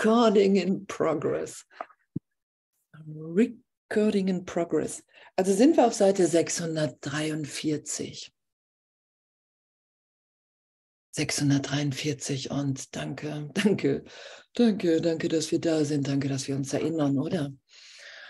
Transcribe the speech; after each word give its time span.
Recording 0.00 0.56
in 0.56 0.86
progress. 0.86 1.66
Recording 3.06 4.28
in 4.28 4.46
progress. 4.46 5.02
Also 5.36 5.52
sind 5.52 5.76
wir 5.76 5.86
auf 5.86 5.92
Seite 5.92 6.26
643. 6.26 8.32
643 11.12 12.50
und 12.50 12.96
danke, 12.96 13.50
danke, 13.52 14.04
danke, 14.54 15.02
danke, 15.02 15.28
dass 15.28 15.50
wir 15.50 15.60
da 15.60 15.84
sind. 15.84 16.08
Danke, 16.08 16.28
dass 16.28 16.48
wir 16.48 16.56
uns 16.56 16.72
erinnern, 16.72 17.18
oder? 17.18 17.52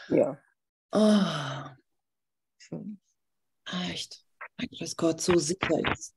Ja. 0.08 0.36
Oh. 0.90 1.66
Echt. 3.88 4.24
Danke, 4.56 4.76
dass 4.80 4.96
Gott 4.96 5.20
so 5.20 5.38
sicher 5.38 5.78
ist, 5.92 6.16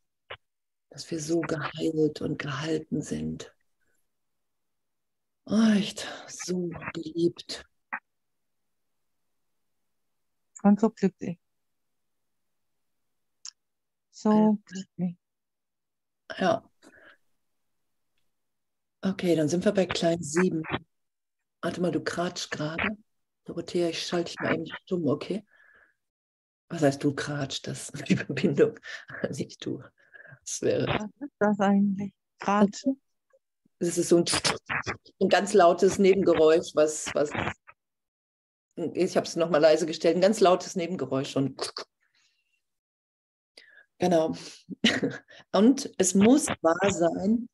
dass 0.89 1.11
wir 1.11 1.19
so 1.19 1.41
geheilt 1.41 2.21
und 2.21 2.39
gehalten 2.39 3.03
sind. 3.03 3.53
Echt 5.45 6.07
so 6.27 6.69
geliebt. 6.93 7.65
Und 10.63 10.79
so 10.79 10.89
glücklich. 10.89 11.37
So 14.11 14.57
glücklich. 14.65 15.17
Ja. 16.37 16.63
Okay, 19.01 19.35
dann 19.35 19.49
sind 19.49 19.65
wir 19.65 19.73
bei 19.73 19.85
klein 19.85 20.21
7. 20.21 20.63
Warte 21.61 21.81
mal, 21.81 21.91
du 21.91 22.01
kratsch 22.01 22.49
gerade. 22.49 22.97
Dorothea, 23.43 23.89
ich 23.89 24.01
schalte 24.07 24.31
dich 24.31 24.39
mal 24.39 24.53
eben 24.53 24.65
stumm, 24.67 25.05
okay? 25.07 25.45
Was 26.69 26.81
heißt 26.81 27.03
du 27.03 27.13
kratsch? 27.13 27.61
Das 27.63 27.89
ist 27.89 28.07
die 28.07 28.15
Verbindung, 28.15 28.79
nicht 29.31 29.65
du. 29.65 29.83
Das 30.41 30.61
wäre. 30.61 30.87
Was 30.87 31.09
ist 31.19 31.35
das 31.39 31.59
eigentlich? 31.59 32.13
Kratschen? 32.39 33.01
Das 33.83 33.97
ist 33.97 34.07
so 34.07 34.15
ein, 34.15 34.25
ein 35.19 35.27
ganz 35.27 35.53
lautes 35.53 35.99
Nebengeräusch, 35.99 36.71
was, 36.73 37.07
was 37.13 37.31
ich 38.93 39.17
habe 39.17 39.27
es 39.27 39.35
nochmal 39.35 39.59
leise 39.59 39.85
gestellt, 39.85 40.15
ein 40.15 40.21
ganz 40.21 40.39
lautes 40.39 40.77
Nebengeräusch 40.77 41.35
und 41.35 41.73
genau. 43.99 44.37
Und 45.51 45.91
es 45.97 46.15
muss 46.15 46.47
wahr 46.61 46.91
sein, 46.91 47.49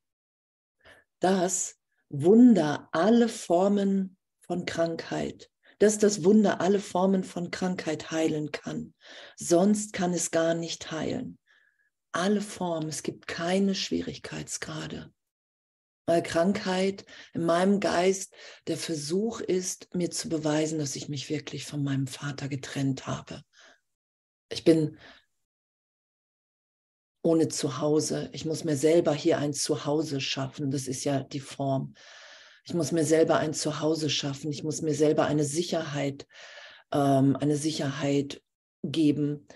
dass 1.20 1.78
Wunder 2.10 2.90
alle 2.92 3.28
Formen 3.28 4.16
von 4.42 4.68
Krankheit, 4.68 5.50
dass 5.80 5.98
das 5.98 6.24
Wunder 6.24 6.62
alle 6.62 6.80
Formen 6.80 7.24
von 7.24 7.50
Krankheit 7.50 8.12
heilen 8.12 8.52
kann. 8.52 8.94
Sonst 9.36 9.94
kann 9.94 10.14
es 10.14 10.30
gar 10.30 10.54
nicht 10.54 10.92
heilen. 10.92 11.40
Alle 12.12 12.42
Formen, 12.42 12.88
es 12.88 13.02
gibt 13.02 13.26
keine 13.26 13.74
Schwierigkeitsgrade 13.74 15.12
Krankheit 16.22 17.06
in 17.34 17.46
meinem 17.46 17.80
Geist 17.80 18.34
der 18.68 18.78
Versuch 18.78 19.40
ist, 19.42 19.94
mir 19.94 20.10
zu 20.12 20.30
beweisen, 20.30 20.80
dass 20.80 20.96
ich 20.96 21.10
mich 21.10 21.30
wirklich 21.30 21.66
von 21.66 21.84
meinem 21.84 22.08
Vater 22.08 22.48
getrennt 22.48 23.08
habe. 23.08 23.44
Ich 24.50 24.64
bin 24.64 24.98
ohne 27.22 27.48
Zuhause. 27.48 28.30
Ich 28.34 28.46
muss 28.46 28.64
mir 28.64 28.76
selber 28.76 29.14
hier 29.14 29.38
ein 29.38 29.54
Zuhause 29.54 30.20
schaffen. 30.20 30.72
Das 30.72 30.88
ist 30.88 31.04
ja 31.04 31.22
die 31.22 31.40
Form. 31.40 31.94
Ich 32.66 32.74
muss 32.74 32.92
mir 32.92 33.06
selber 33.06 33.38
ein 33.38 33.54
Zuhause 33.54 34.10
schaffen. 34.10 34.52
Ich 34.52 34.64
muss 34.64 34.82
mir 34.82 34.96
selber 34.96 35.26
eine 35.26 35.44
Sicherheit, 35.44 36.26
ähm, 36.92 37.36
eine 37.36 37.56
Sicherheit 37.56 38.42
geben 38.84 39.48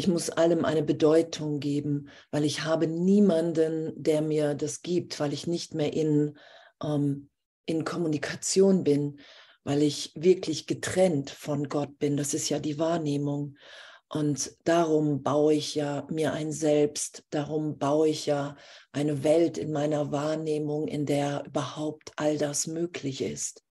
ich 0.00 0.08
muss 0.08 0.30
allem 0.30 0.64
eine 0.64 0.82
Bedeutung 0.82 1.60
geben, 1.60 2.08
weil 2.30 2.46
ich 2.46 2.64
habe 2.64 2.86
niemanden, 2.86 3.92
der 4.02 4.22
mir 4.22 4.54
das 4.54 4.80
gibt, 4.80 5.20
weil 5.20 5.34
ich 5.34 5.46
nicht 5.46 5.74
mehr 5.74 5.92
in, 5.92 6.38
ähm, 6.82 7.28
in 7.66 7.84
Kommunikation 7.84 8.82
bin, 8.82 9.20
weil 9.62 9.82
ich 9.82 10.12
wirklich 10.16 10.66
getrennt 10.66 11.28
von 11.28 11.68
Gott 11.68 11.98
bin. 11.98 12.16
Das 12.16 12.32
ist 12.32 12.48
ja 12.48 12.58
die 12.58 12.78
Wahrnehmung. 12.78 13.58
Und 14.08 14.56
darum 14.64 15.22
baue 15.22 15.52
ich 15.52 15.74
ja 15.74 16.06
mir 16.10 16.32
ein 16.32 16.50
Selbst, 16.50 17.22
darum 17.28 17.76
baue 17.76 18.08
ich 18.08 18.24
ja 18.24 18.56
eine 18.92 19.22
Welt 19.22 19.58
in 19.58 19.70
meiner 19.70 20.10
Wahrnehmung, 20.12 20.88
in 20.88 21.04
der 21.04 21.44
überhaupt 21.44 22.12
all 22.16 22.38
das 22.38 22.66
möglich 22.66 23.20
ist. 23.20 23.62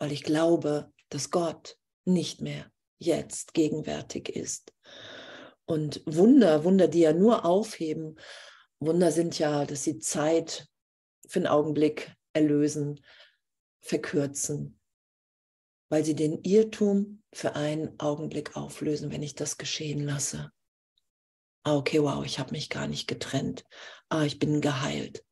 Weil 0.00 0.10
ich 0.10 0.24
glaube, 0.24 0.92
dass 1.08 1.30
Gott 1.30 1.78
nicht 2.04 2.40
mehr 2.40 2.66
jetzt 2.98 3.54
gegenwärtig 3.54 4.28
ist. 4.28 4.72
Und 5.70 6.02
Wunder, 6.04 6.64
Wunder, 6.64 6.88
die 6.88 6.98
ja 6.98 7.12
nur 7.12 7.44
aufheben, 7.44 8.18
Wunder 8.80 9.12
sind 9.12 9.38
ja, 9.38 9.64
dass 9.64 9.84
sie 9.84 10.00
Zeit 10.00 10.66
für 11.28 11.38
einen 11.38 11.46
Augenblick 11.46 12.12
erlösen, 12.32 13.00
verkürzen, 13.78 14.80
weil 15.88 16.04
sie 16.04 16.16
den 16.16 16.42
Irrtum 16.42 17.22
für 17.32 17.54
einen 17.54 18.00
Augenblick 18.00 18.56
auflösen, 18.56 19.12
wenn 19.12 19.22
ich 19.22 19.36
das 19.36 19.58
geschehen 19.58 20.00
lasse. 20.00 20.50
Ah, 21.62 21.76
okay, 21.76 22.02
wow, 22.02 22.24
ich 22.24 22.40
habe 22.40 22.50
mich 22.50 22.68
gar 22.68 22.88
nicht 22.88 23.06
getrennt. 23.06 23.64
Ah, 24.08 24.24
ich 24.24 24.40
bin 24.40 24.60
geheilt. 24.60 25.24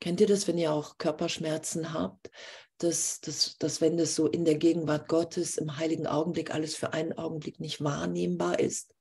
Kennt 0.00 0.18
ihr 0.22 0.26
das, 0.26 0.48
wenn 0.48 0.56
ihr 0.56 0.72
auch 0.72 0.96
Körperschmerzen 0.96 1.92
habt, 1.92 2.30
dass, 2.78 3.20
dass, 3.20 3.58
dass 3.58 3.82
wenn 3.82 3.98
das 3.98 4.14
so 4.14 4.28
in 4.28 4.46
der 4.46 4.56
Gegenwart 4.56 5.08
Gottes 5.08 5.58
im 5.58 5.76
heiligen 5.76 6.06
Augenblick 6.06 6.54
alles 6.54 6.74
für 6.74 6.94
einen 6.94 7.12
Augenblick 7.12 7.60
nicht 7.60 7.84
wahrnehmbar 7.84 8.60
ist? 8.60 8.93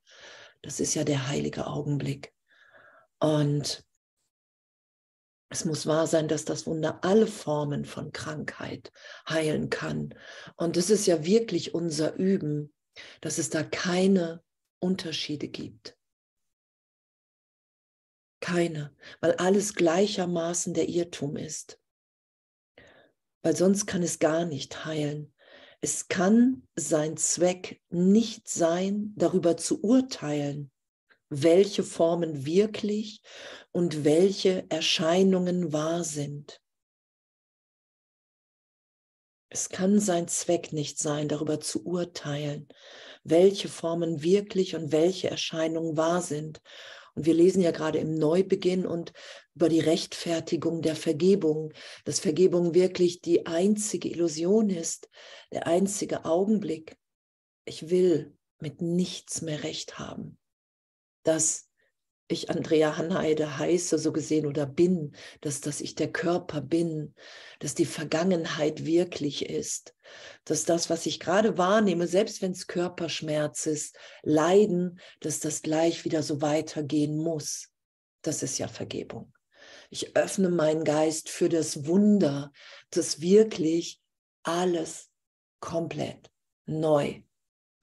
Das 0.63 0.79
ist 0.79 0.95
ja 0.95 1.03
der 1.03 1.27
heilige 1.27 1.67
Augenblick. 1.67 2.33
Und 3.19 3.85
es 5.49 5.65
muss 5.65 5.85
wahr 5.85 6.07
sein, 6.07 6.27
dass 6.27 6.45
das 6.45 6.65
Wunder 6.65 7.03
alle 7.03 7.27
Formen 7.27 7.85
von 7.85 8.11
Krankheit 8.11 8.91
heilen 9.29 9.69
kann. 9.69 10.15
Und 10.55 10.77
es 10.77 10.89
ist 10.89 11.05
ja 11.05 11.23
wirklich 11.23 11.75
unser 11.75 12.15
Üben, 12.15 12.73
dass 13.21 13.37
es 13.37 13.49
da 13.49 13.63
keine 13.63 14.43
Unterschiede 14.79 15.47
gibt. 15.47 15.97
Keine, 18.39 18.95
weil 19.21 19.33
alles 19.33 19.75
gleichermaßen 19.75 20.73
der 20.73 20.89
Irrtum 20.89 21.37
ist. 21.37 21.79
Weil 23.41 23.55
sonst 23.55 23.85
kann 23.85 24.01
es 24.01 24.19
gar 24.19 24.45
nicht 24.45 24.85
heilen. 24.85 25.32
Es 25.85 26.07
kann 26.07 26.65
sein 26.77 27.17
Zweck 27.17 27.81
nicht 27.89 28.47
sein, 28.47 29.11
darüber 29.17 29.57
zu 29.57 29.83
urteilen, 29.83 30.71
welche 31.27 31.83
Formen 31.83 32.45
wirklich 32.45 33.21
und 33.73 34.05
welche 34.05 34.65
Erscheinungen 34.69 35.73
wahr 35.73 36.05
sind. 36.05 36.61
Es 39.49 39.67
kann 39.67 39.99
sein 39.99 40.29
Zweck 40.29 40.71
nicht 40.71 40.99
sein, 40.99 41.27
darüber 41.27 41.59
zu 41.59 41.85
urteilen, 41.85 42.69
welche 43.25 43.67
Formen 43.67 44.23
wirklich 44.23 44.77
und 44.77 44.93
welche 44.93 45.29
Erscheinungen 45.29 45.97
wahr 45.97 46.21
sind 46.21 46.61
und 47.15 47.25
wir 47.25 47.33
lesen 47.33 47.61
ja 47.61 47.71
gerade 47.71 47.99
im 47.99 48.15
Neubeginn 48.15 48.85
und 48.85 49.13
über 49.55 49.69
die 49.69 49.79
Rechtfertigung 49.79 50.81
der 50.81 50.95
Vergebung, 50.95 51.73
dass 52.05 52.19
Vergebung 52.19 52.73
wirklich 52.73 53.21
die 53.21 53.45
einzige 53.45 54.09
Illusion 54.09 54.69
ist, 54.69 55.09
der 55.51 55.67
einzige 55.67 56.25
Augenblick. 56.25 56.97
Ich 57.65 57.89
will 57.89 58.35
mit 58.59 58.81
nichts 58.81 59.41
mehr 59.41 59.63
recht 59.63 59.99
haben. 59.99 60.37
Dass 61.23 61.69
ich 62.27 62.49
Andrea 62.49 62.97
Hanheide 62.97 63.57
heiße, 63.57 63.99
so 63.99 64.11
gesehen, 64.11 64.45
oder 64.45 64.65
bin, 64.65 65.15
dass, 65.41 65.61
dass 65.61 65.81
ich 65.81 65.95
der 65.95 66.11
Körper 66.11 66.61
bin, 66.61 67.13
dass 67.59 67.75
die 67.75 67.85
Vergangenheit 67.85 68.85
wirklich 68.85 69.49
ist, 69.49 69.93
dass 70.45 70.65
das, 70.65 70.89
was 70.89 71.05
ich 71.05 71.19
gerade 71.19 71.57
wahrnehme, 71.57 72.07
selbst 72.07 72.41
wenn 72.41 72.51
es 72.51 72.67
Körperschmerz 72.67 73.65
ist, 73.65 73.97
Leiden, 74.23 74.99
dass 75.19 75.39
das 75.41 75.61
gleich 75.61 76.05
wieder 76.05 76.23
so 76.23 76.41
weitergehen 76.41 77.17
muss. 77.17 77.69
Das 78.21 78.41
ist 78.41 78.57
ja 78.57 78.67
Vergebung. 78.67 79.32
Ich 79.93 80.15
öffne 80.15 80.49
meinen 80.49 80.83
Geist 80.83 81.29
für 81.29 81.49
das 81.49 81.85
Wunder, 81.85 82.51
dass 82.89 83.21
wirklich 83.21 84.01
alles 84.41 85.11
komplett 85.59 86.31
neu 86.65 87.21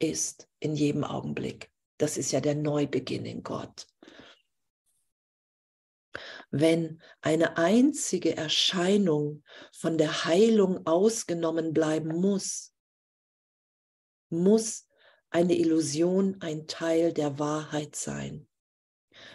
ist 0.01 0.49
in 0.59 0.75
jedem 0.75 1.05
Augenblick. 1.05 1.71
Das 1.99 2.17
ist 2.17 2.33
ja 2.33 2.41
der 2.41 2.57
Neubeginn 2.57 3.25
in 3.27 3.45
Gott 3.45 3.87
wenn 6.51 7.01
eine 7.21 7.57
einzige 7.57 8.37
Erscheinung 8.37 9.45
von 9.73 9.99
der 9.99 10.25
Heilung 10.25 10.85
ausgenommen 10.85 11.73
bleiben 11.73 12.21
muss, 12.21 12.75
muss 14.31 14.89
eine 15.31 15.57
Illusion 15.57 16.41
ein 16.41 16.67
Teil 16.67 17.13
der 17.13 17.39
Wahrheit 17.39 17.95
sein. 17.95 18.50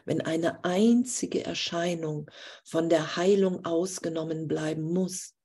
Wenn 0.06 0.22
eine 0.22 0.64
einzige 0.64 1.44
Erscheinung 1.44 2.30
von 2.64 2.90
der 2.90 3.18
Heilung 3.18 3.66
ausgenommen 3.66 4.48
bleiben 4.48 4.94
muss, 4.94 5.36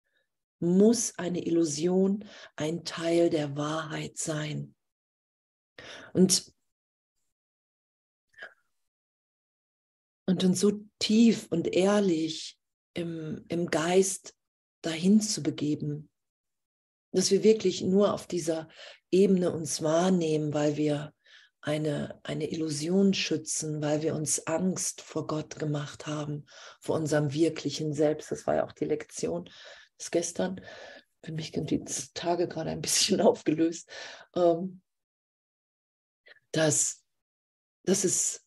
muss 0.61 1.19
eine 1.19 1.45
Illusion 1.45 2.25
ein 2.57 2.85
Teil 2.85 3.31
der 3.31 3.57
Wahrheit 3.57 4.19
sein. 4.19 4.75
Und 6.13 6.53
und 10.27 10.45
uns 10.45 10.61
so 10.61 10.85
tief 11.01 11.49
und 11.51 11.75
ehrlich 11.75 12.57
im, 12.95 13.45
im 13.49 13.67
Geist 13.67 14.37
dahin 14.81 15.21
zu 15.21 15.43
begeben, 15.43 16.09
dass 17.13 17.33
wir 17.33 17.43
wirklich 17.43 17.83
nur 17.83 18.15
auf 18.15 18.29
dieser 18.29 18.69
Ebene 19.11 19.53
uns 19.53 19.83
wahrnehmen, 19.83 20.55
weil 20.55 20.77
wir 20.77 21.13
eine, 21.63 22.19
eine 22.23 22.51
Illusion 22.51 23.13
schützen, 23.13 23.83
weil 23.83 24.03
wir 24.03 24.15
uns 24.15 24.47
Angst 24.47 25.03
vor 25.03 25.27
Gott 25.27 25.59
gemacht 25.59 26.07
haben, 26.07 26.47
vor 26.81 26.97
unserem 26.97 27.33
wirklichen 27.33 27.93
Selbst. 27.93 28.31
Das 28.31 28.47
war 28.47 28.57
ja 28.57 28.67
auch 28.67 28.73
die 28.73 28.87
Lektion 28.87 29.51
des 29.99 30.11
gestern. 30.11 30.61
Für 31.23 31.33
mich 31.33 31.53
sind 31.53 31.71
die 31.71 31.85
Tage 32.15 32.49
gerade 32.49 32.71
ein 32.71 32.81
bisschen 32.81 33.21
aufgelöst. 33.21 33.91
Ähm, 34.35 34.81
dass, 36.53 37.05
dass 37.85 38.05
es, 38.05 38.45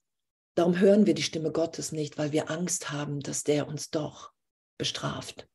darum 0.56 0.80
hören 0.80 1.06
wir 1.06 1.14
die 1.14 1.24
Stimme 1.24 1.52
Gottes 1.52 1.92
nicht, 1.92 2.18
weil 2.18 2.32
wir 2.32 2.50
Angst 2.50 2.92
haben, 2.92 3.20
dass 3.20 3.44
der 3.44 3.68
uns 3.68 3.92
doch 3.92 4.32
bestraft, 4.78 5.48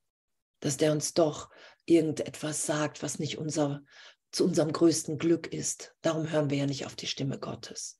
dass 0.60 0.76
der 0.76 0.92
uns 0.92 1.12
doch 1.12 1.50
irgendetwas 1.84 2.66
sagt, 2.66 3.02
was 3.02 3.18
nicht 3.18 3.38
unser, 3.38 3.82
zu 4.30 4.44
unserem 4.44 4.72
größten 4.72 5.18
Glück 5.18 5.52
ist. 5.52 5.94
Darum 6.02 6.30
hören 6.30 6.50
wir 6.50 6.58
ja 6.58 6.66
nicht 6.66 6.86
auf 6.86 6.96
die 6.96 7.06
Stimme 7.06 7.38
Gottes. 7.38 7.98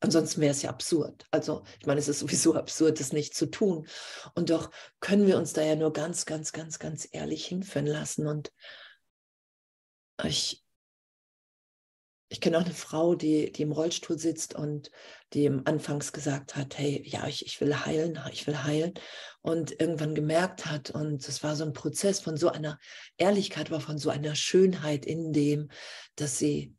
Ansonsten 0.00 0.40
wäre 0.40 0.50
es 0.50 0.62
ja 0.62 0.70
absurd. 0.70 1.26
Also, 1.30 1.64
ich 1.80 1.86
meine, 1.86 1.98
es 1.98 2.08
ist 2.08 2.18
sowieso 2.18 2.54
absurd, 2.54 3.00
das 3.00 3.12
nicht 3.12 3.34
zu 3.34 3.46
tun. 3.46 3.88
Und 4.34 4.50
doch 4.50 4.70
können 5.00 5.26
wir 5.26 5.38
uns 5.38 5.52
da 5.52 5.62
ja 5.62 5.74
nur 5.74 5.92
ganz, 5.92 6.26
ganz, 6.26 6.52
ganz, 6.52 6.78
ganz 6.78 7.08
ehrlich 7.12 7.46
hinführen 7.46 7.86
lassen. 7.86 8.26
Und 8.26 8.52
ich, 10.22 10.65
ich 12.28 12.40
kenne 12.40 12.58
auch 12.58 12.64
eine 12.64 12.74
Frau, 12.74 13.14
die, 13.14 13.52
die 13.52 13.62
im 13.62 13.72
Rollstuhl 13.72 14.18
sitzt 14.18 14.54
und 14.54 14.90
die 15.32 15.48
anfangs 15.48 16.12
gesagt 16.12 16.56
hat, 16.56 16.76
hey, 16.76 17.02
ja, 17.06 17.26
ich, 17.26 17.46
ich 17.46 17.60
will 17.60 17.84
heilen, 17.84 18.18
ich 18.32 18.46
will 18.46 18.62
heilen. 18.62 18.94
Und 19.42 19.80
irgendwann 19.80 20.14
gemerkt 20.14 20.66
hat, 20.66 20.90
und 20.90 21.26
es 21.28 21.42
war 21.42 21.54
so 21.54 21.64
ein 21.64 21.72
Prozess 21.72 22.20
von 22.20 22.36
so 22.36 22.48
einer 22.48 22.78
Ehrlichkeit, 23.16 23.68
aber 23.68 23.80
von 23.80 23.98
so 23.98 24.10
einer 24.10 24.34
Schönheit 24.34 25.06
in 25.06 25.32
dem, 25.32 25.70
dass 26.16 26.38
sie 26.38 26.75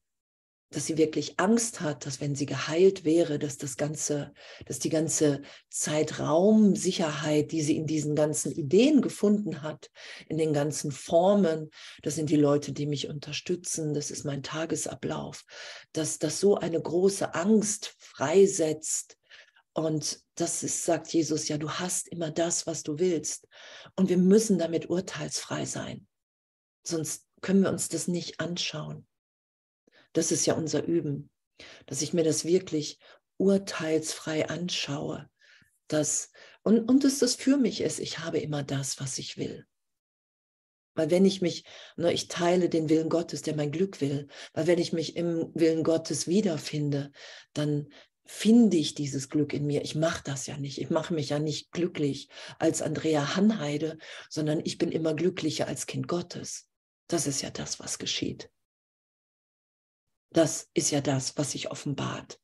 dass 0.69 0.85
sie 0.85 0.97
wirklich 0.97 1.39
Angst 1.39 1.79
hat, 1.79 2.05
dass 2.05 2.19
wenn 2.19 2.35
sie 2.35 2.45
geheilt 2.45 3.05
wäre, 3.05 3.39
dass 3.39 3.57
das 3.57 3.77
ganze, 3.77 4.33
dass 4.65 4.79
die 4.79 4.89
ganze 4.89 5.41
Zeitraumsicherheit, 5.69 7.51
die 7.51 7.61
sie 7.61 7.77
in 7.77 7.87
diesen 7.87 8.15
ganzen 8.15 8.51
Ideen 8.51 9.01
gefunden 9.01 9.61
hat, 9.61 9.89
in 10.27 10.37
den 10.37 10.51
ganzen 10.51 10.91
Formen, 10.91 11.71
das 12.03 12.15
sind 12.15 12.29
die 12.29 12.35
Leute, 12.35 12.73
die 12.73 12.85
mich 12.85 13.07
unterstützen, 13.07 13.93
das 13.93 14.11
ist 14.11 14.25
mein 14.25 14.43
Tagesablauf, 14.43 15.45
dass 15.93 16.19
das 16.19 16.39
so 16.39 16.55
eine 16.55 16.81
große 16.81 17.33
Angst 17.33 17.95
freisetzt. 17.97 19.17
Und 19.71 20.19
das 20.35 20.63
ist, 20.63 20.83
sagt 20.83 21.13
Jesus, 21.13 21.47
ja, 21.47 21.57
du 21.57 21.69
hast 21.69 22.07
immer 22.09 22.31
das, 22.31 22.67
was 22.67 22.83
du 22.83 22.99
willst. 22.99 23.47
Und 23.95 24.09
wir 24.09 24.17
müssen 24.17 24.57
damit 24.57 24.89
urteilsfrei 24.89 25.65
sein. 25.65 26.07
Sonst 26.83 27.25
können 27.41 27.61
wir 27.61 27.69
uns 27.69 27.87
das 27.87 28.07
nicht 28.07 28.39
anschauen. 28.39 29.05
Das 30.17 30.31
ist 30.31 30.47
ja 30.47 30.55
unser 30.55 30.83
Üben, 30.83 31.29
dass 31.85 32.01
ich 32.01 32.11
mir 32.11 32.23
das 32.23 32.43
wirklich 32.43 32.97
urteilsfrei 33.37 34.49
anschaue. 34.49 35.29
Dass, 35.87 36.31
und, 36.63 36.89
und 36.89 37.03
dass 37.03 37.19
das 37.19 37.35
für 37.35 37.55
mich 37.55 37.81
ist, 37.81 37.99
ich 37.99 38.17
habe 38.17 38.39
immer 38.39 38.63
das, 38.63 38.99
was 38.99 39.19
ich 39.19 39.37
will. 39.37 39.67
Weil 40.95 41.11
wenn 41.11 41.23
ich 41.23 41.41
mich, 41.43 41.65
ne, 41.97 42.11
ich 42.11 42.29
teile 42.29 42.67
den 42.67 42.89
Willen 42.89 43.09
Gottes, 43.09 43.43
der 43.43 43.55
mein 43.55 43.71
Glück 43.71 44.01
will, 44.01 44.27
weil 44.53 44.65
wenn 44.65 44.79
ich 44.79 44.91
mich 44.91 45.15
im 45.15 45.51
Willen 45.53 45.83
Gottes 45.83 46.25
wiederfinde, 46.25 47.11
dann 47.53 47.93
finde 48.25 48.77
ich 48.77 48.95
dieses 48.95 49.29
Glück 49.29 49.53
in 49.53 49.67
mir. 49.67 49.83
Ich 49.83 49.93
mache 49.93 50.23
das 50.23 50.47
ja 50.47 50.57
nicht. 50.57 50.81
Ich 50.81 50.89
mache 50.89 51.13
mich 51.13 51.29
ja 51.29 51.37
nicht 51.37 51.71
glücklich 51.71 52.27
als 52.57 52.81
Andrea 52.81 53.35
Hanheide, 53.35 53.99
sondern 54.31 54.61
ich 54.63 54.79
bin 54.79 54.91
immer 54.91 55.13
glücklicher 55.13 55.67
als 55.67 55.85
Kind 55.85 56.07
Gottes. 56.07 56.67
Das 57.05 57.27
ist 57.27 57.43
ja 57.43 57.51
das, 57.51 57.79
was 57.79 57.99
geschieht. 57.99 58.49
Das 60.31 60.69
ist 60.73 60.91
ja 60.91 61.01
das, 61.01 61.37
was 61.37 61.51
sich 61.51 61.71
offenbart. 61.71 62.39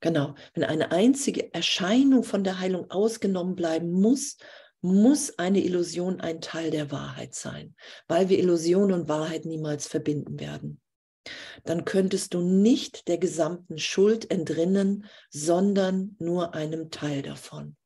Genau, 0.00 0.34
wenn 0.54 0.64
eine 0.64 0.90
einzige 0.90 1.54
Erscheinung 1.54 2.24
von 2.24 2.42
der 2.42 2.58
Heilung 2.58 2.90
ausgenommen 2.90 3.54
bleiben 3.54 3.92
muss, 3.92 4.36
muss 4.80 5.38
eine 5.38 5.60
Illusion 5.60 6.20
ein 6.20 6.40
Teil 6.40 6.72
der 6.72 6.90
Wahrheit 6.90 7.34
sein, 7.34 7.76
weil 8.08 8.28
wir 8.28 8.40
Illusion 8.40 8.92
und 8.92 9.08
Wahrheit 9.08 9.44
niemals 9.44 9.86
verbinden 9.86 10.40
werden. 10.40 10.80
Dann 11.62 11.84
könntest 11.84 12.34
du 12.34 12.40
nicht 12.40 13.06
der 13.06 13.18
gesamten 13.18 13.78
Schuld 13.78 14.28
entrinnen, 14.28 15.06
sondern 15.30 16.16
nur 16.18 16.54
einem 16.54 16.90
Teil 16.90 17.22
davon. 17.22 17.76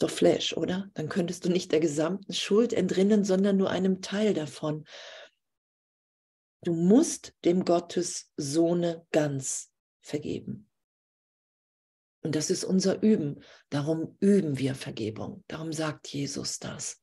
Ist 0.00 0.04
doch 0.04 0.16
Flash, 0.16 0.56
oder? 0.56 0.90
Dann 0.94 1.10
könntest 1.10 1.44
du 1.44 1.50
nicht 1.50 1.72
der 1.72 1.80
gesamten 1.80 2.32
Schuld 2.32 2.72
entrinnen, 2.72 3.22
sondern 3.22 3.58
nur 3.58 3.68
einem 3.68 4.00
Teil 4.00 4.32
davon. 4.32 4.86
Du 6.64 6.72
musst 6.72 7.34
dem 7.44 7.66
Gottes 7.66 8.32
Sohne 8.38 9.06
ganz 9.12 9.70
vergeben. 10.00 10.70
Und 12.22 12.34
das 12.34 12.48
ist 12.48 12.64
unser 12.64 13.02
Üben. 13.02 13.42
Darum 13.68 14.16
üben 14.20 14.58
wir 14.58 14.74
Vergebung. 14.74 15.44
Darum 15.48 15.70
sagt 15.70 16.08
Jesus 16.08 16.58
das. 16.58 17.02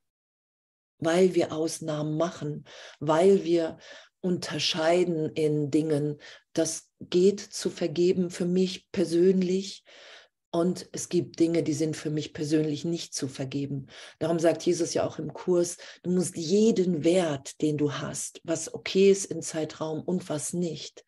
Weil 0.98 1.36
wir 1.36 1.52
Ausnahmen 1.52 2.16
machen, 2.16 2.64
weil 2.98 3.44
wir 3.44 3.78
unterscheiden 4.18 5.30
in 5.36 5.70
Dingen. 5.70 6.20
Das 6.52 6.90
geht 6.98 7.38
zu 7.38 7.70
vergeben 7.70 8.28
für 8.28 8.46
mich 8.46 8.90
persönlich 8.90 9.84
und 10.50 10.88
es 10.92 11.10
gibt 11.10 11.40
Dinge, 11.40 11.62
die 11.62 11.74
sind 11.74 11.96
für 11.96 12.10
mich 12.10 12.32
persönlich 12.32 12.84
nicht 12.84 13.12
zu 13.12 13.28
vergeben. 13.28 13.86
Darum 14.18 14.38
sagt 14.38 14.62
Jesus 14.62 14.94
ja 14.94 15.06
auch 15.06 15.18
im 15.18 15.34
Kurs, 15.34 15.76
du 16.02 16.10
musst 16.10 16.36
jeden 16.36 17.04
Wert, 17.04 17.60
den 17.60 17.76
du 17.76 17.92
hast, 17.92 18.40
was 18.44 18.72
okay 18.72 19.10
ist 19.10 19.26
im 19.26 19.42
Zeitraum 19.42 20.00
und 20.00 20.28
was 20.30 20.54
nicht, 20.54 21.04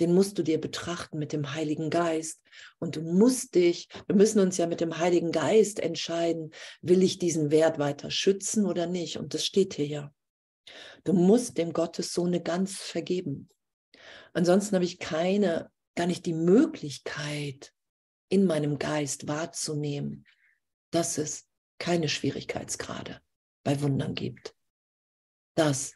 den 0.00 0.12
musst 0.14 0.38
du 0.38 0.42
dir 0.42 0.60
betrachten 0.60 1.18
mit 1.18 1.32
dem 1.32 1.54
Heiligen 1.54 1.88
Geist. 1.88 2.42
Und 2.78 2.96
du 2.96 3.00
musst 3.00 3.54
dich, 3.54 3.88
wir 4.06 4.16
müssen 4.16 4.40
uns 4.40 4.56
ja 4.58 4.66
mit 4.66 4.80
dem 4.80 4.98
Heiligen 4.98 5.32
Geist 5.32 5.80
entscheiden, 5.80 6.50
will 6.82 7.02
ich 7.02 7.18
diesen 7.18 7.50
Wert 7.50 7.78
weiter 7.78 8.10
schützen 8.10 8.66
oder 8.66 8.86
nicht? 8.86 9.18
Und 9.18 9.34
das 9.34 9.46
steht 9.46 9.74
hier 9.74 9.86
ja. 9.86 10.14
Du 11.04 11.12
musst 11.12 11.58
dem 11.58 11.72
Gottessohne 11.72 12.42
ganz 12.42 12.76
vergeben. 12.76 13.48
Ansonsten 14.32 14.74
habe 14.74 14.84
ich 14.84 14.98
keine, 14.98 15.70
gar 15.94 16.06
nicht 16.06 16.26
die 16.26 16.34
Möglichkeit, 16.34 17.73
in 18.28 18.46
meinem 18.46 18.78
Geist 18.78 19.28
wahrzunehmen, 19.28 20.26
dass 20.90 21.18
es 21.18 21.46
keine 21.78 22.08
Schwierigkeitsgrade 22.08 23.20
bei 23.64 23.80
Wundern 23.80 24.14
gibt. 24.14 24.54
Dass 25.54 25.94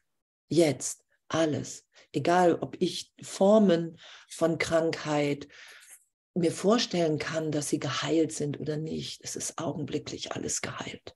jetzt 0.49 1.04
alles, 1.28 1.87
egal 2.12 2.56
ob 2.56 2.76
ich 2.80 3.12
Formen 3.23 3.99
von 4.28 4.58
Krankheit 4.58 5.49
mir 6.35 6.52
vorstellen 6.52 7.18
kann, 7.18 7.50
dass 7.50 7.68
sie 7.68 7.78
geheilt 7.78 8.32
sind 8.32 8.61
oder 8.61 8.76
nicht, 8.76 9.20
es 9.23 9.37
ist 9.37 9.58
augenblicklich 9.58 10.32
alles 10.32 10.61
geheilt. 10.61 11.14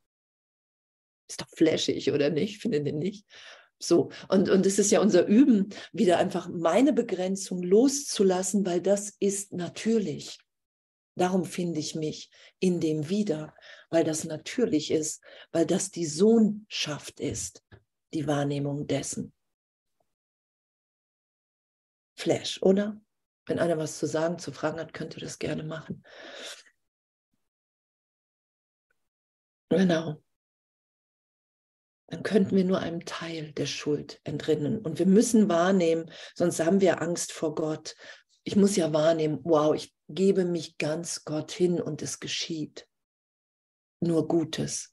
Ist 1.29 1.41
doch 1.41 1.49
flashig, 1.49 2.11
oder 2.11 2.31
nicht? 2.31 2.61
Findet 2.61 2.87
ihr 2.87 2.93
nicht? 2.93 3.27
So, 3.79 4.11
und, 4.29 4.49
und 4.49 4.65
es 4.67 4.79
ist 4.79 4.93
ja 4.93 5.01
unser 5.01 5.27
Üben, 5.27 5.71
wieder 5.93 6.19
einfach 6.19 6.49
meine 6.49 6.93
Begrenzung 6.93 7.63
loszulassen, 7.63 8.65
weil 8.65 8.81
das 8.81 9.17
ist 9.19 9.53
natürlich. 9.53 10.39
Darum 11.15 11.45
finde 11.45 11.79
ich 11.79 11.95
mich 11.95 12.31
in 12.59 12.81
dem 12.81 13.09
wieder, 13.09 13.55
weil 13.91 14.05
das 14.05 14.25
natürlich 14.25 14.91
ist, 14.91 15.23
weil 15.51 15.67
das 15.67 15.91
die 15.91 16.07
Sohnschaft 16.07 17.21
ist, 17.21 17.65
die 18.15 18.27
Wahrnehmung 18.27 18.87
dessen. 18.87 19.33
Flash, 22.17 22.63
oder? 22.63 23.01
Wenn 23.47 23.59
einer 23.59 23.77
was 23.77 23.99
zu 23.99 24.07
sagen, 24.07 24.39
zu 24.39 24.53
fragen 24.53 24.79
hat, 24.79 24.95
könnt 24.95 25.17
ihr 25.17 25.21
das 25.21 25.39
gerne 25.39 25.65
machen. 25.65 26.05
Genau. 29.69 30.23
Dann 32.09 32.23
könnten 32.23 32.57
wir 32.57 32.65
nur 32.65 32.79
einem 32.79 33.05
Teil 33.07 33.53
der 33.53 33.67
Schuld 33.67 34.21
entrinnen. 34.25 34.79
Und 34.81 34.99
wir 34.99 35.07
müssen 35.07 35.49
wahrnehmen, 35.49 36.11
sonst 36.35 36.61
haben 36.61 36.81
wir 36.81 37.01
Angst 37.01 37.33
vor 37.33 37.55
Gott. 37.55 37.97
Ich 38.45 38.55
muss 38.55 38.77
ja 38.77 38.93
wahrnehmen, 38.93 39.41
wow, 39.45 39.75
ich 39.75 39.95
gebe 40.15 40.45
mich 40.45 40.79
ganz 40.79 41.25
Gott 41.25 41.53
hin 41.53 41.81
und 41.81 42.03
es 42.03 42.21
geschieht 42.21 42.89
nur 44.01 44.27
Gutes. 44.29 44.93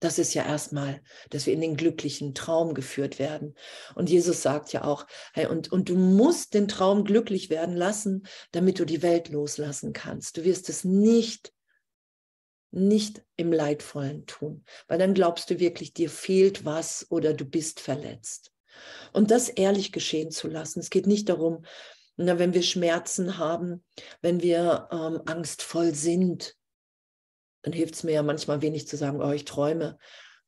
Das 0.00 0.18
ist 0.18 0.34
ja 0.34 0.44
erstmal, 0.44 1.00
dass 1.30 1.46
wir 1.46 1.54
in 1.54 1.62
den 1.62 1.76
glücklichen 1.76 2.34
Traum 2.34 2.74
geführt 2.74 3.18
werden. 3.18 3.54
Und 3.94 4.10
Jesus 4.10 4.42
sagt 4.42 4.72
ja 4.72 4.84
auch, 4.84 5.06
hey, 5.32 5.46
und, 5.46 5.72
und 5.72 5.88
du 5.88 5.96
musst 5.96 6.52
den 6.52 6.68
Traum 6.68 7.04
glücklich 7.04 7.48
werden 7.48 7.74
lassen, 7.74 8.26
damit 8.52 8.78
du 8.78 8.84
die 8.84 9.00
Welt 9.00 9.30
loslassen 9.30 9.94
kannst. 9.94 10.36
Du 10.36 10.44
wirst 10.44 10.68
es 10.68 10.84
nicht, 10.84 11.54
nicht 12.70 13.24
im 13.36 13.50
Leidvollen 13.50 14.26
tun, 14.26 14.64
weil 14.88 14.98
dann 14.98 15.14
glaubst 15.14 15.48
du 15.48 15.58
wirklich, 15.58 15.94
dir 15.94 16.10
fehlt 16.10 16.66
was 16.66 17.06
oder 17.08 17.32
du 17.32 17.46
bist 17.46 17.80
verletzt. 17.80 18.52
Und 19.12 19.30
das 19.30 19.48
ehrlich 19.48 19.92
geschehen 19.92 20.30
zu 20.30 20.48
lassen. 20.48 20.80
Es 20.80 20.90
geht 20.90 21.06
nicht 21.06 21.28
darum, 21.28 21.64
Na, 22.16 22.38
wenn 22.38 22.54
wir 22.54 22.62
Schmerzen 22.62 23.38
haben, 23.38 23.84
wenn 24.20 24.40
wir 24.40 24.88
ähm, 24.92 25.20
angstvoll 25.26 25.94
sind, 25.94 26.56
dann 27.62 27.72
hilft 27.72 27.94
es 27.94 28.04
mir 28.04 28.12
ja 28.12 28.22
manchmal 28.22 28.62
wenig 28.62 28.86
zu 28.86 28.96
sagen, 28.96 29.20
oh, 29.22 29.32
ich 29.32 29.44
träume 29.44 29.98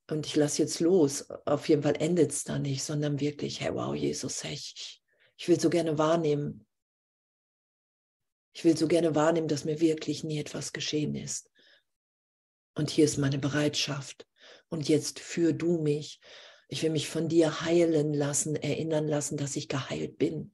und 0.08 0.26
ich 0.26 0.36
lasse 0.36 0.62
jetzt 0.62 0.80
los. 0.80 1.28
Auf 1.44 1.68
jeden 1.68 1.82
Fall 1.82 1.96
endet 1.98 2.30
es 2.30 2.44
da 2.44 2.58
nicht, 2.58 2.84
sondern 2.84 3.20
wirklich, 3.20 3.60
hey, 3.60 3.74
wow, 3.74 3.94
Jesus, 3.94 4.44
hey, 4.44 4.52
ich, 4.52 5.02
ich 5.36 5.48
will 5.48 5.58
so 5.58 5.70
gerne 5.70 5.98
wahrnehmen. 5.98 6.66
Ich 8.52 8.64
will 8.64 8.76
so 8.76 8.86
gerne 8.86 9.14
wahrnehmen, 9.14 9.48
dass 9.48 9.64
mir 9.64 9.80
wirklich 9.80 10.24
nie 10.24 10.38
etwas 10.38 10.72
geschehen 10.72 11.14
ist. 11.14 11.50
Und 12.74 12.90
hier 12.90 13.04
ist 13.06 13.16
meine 13.16 13.38
Bereitschaft. 13.38 14.26
Und 14.68 14.88
jetzt 14.88 15.18
führ 15.18 15.52
du 15.52 15.78
mich. 15.78 16.20
Ich 16.68 16.82
will 16.82 16.90
mich 16.90 17.08
von 17.08 17.28
dir 17.28 17.62
heilen 17.62 18.12
lassen, 18.12 18.56
erinnern 18.56 19.08
lassen, 19.08 19.36
dass 19.36 19.56
ich 19.56 19.68
geheilt 19.68 20.18
bin. 20.18 20.52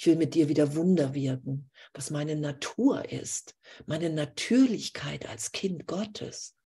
Ich 0.00 0.06
will 0.06 0.16
mit 0.16 0.32
dir 0.32 0.48
wieder 0.48 0.74
Wunder 0.76 1.12
wirken, 1.12 1.70
was 1.92 2.08
meine 2.08 2.34
Natur 2.34 3.12
ist, 3.12 3.54
meine 3.84 4.08
Natürlichkeit 4.08 5.28
als 5.28 5.52
Kind 5.52 5.86
Gottes. 5.86 6.56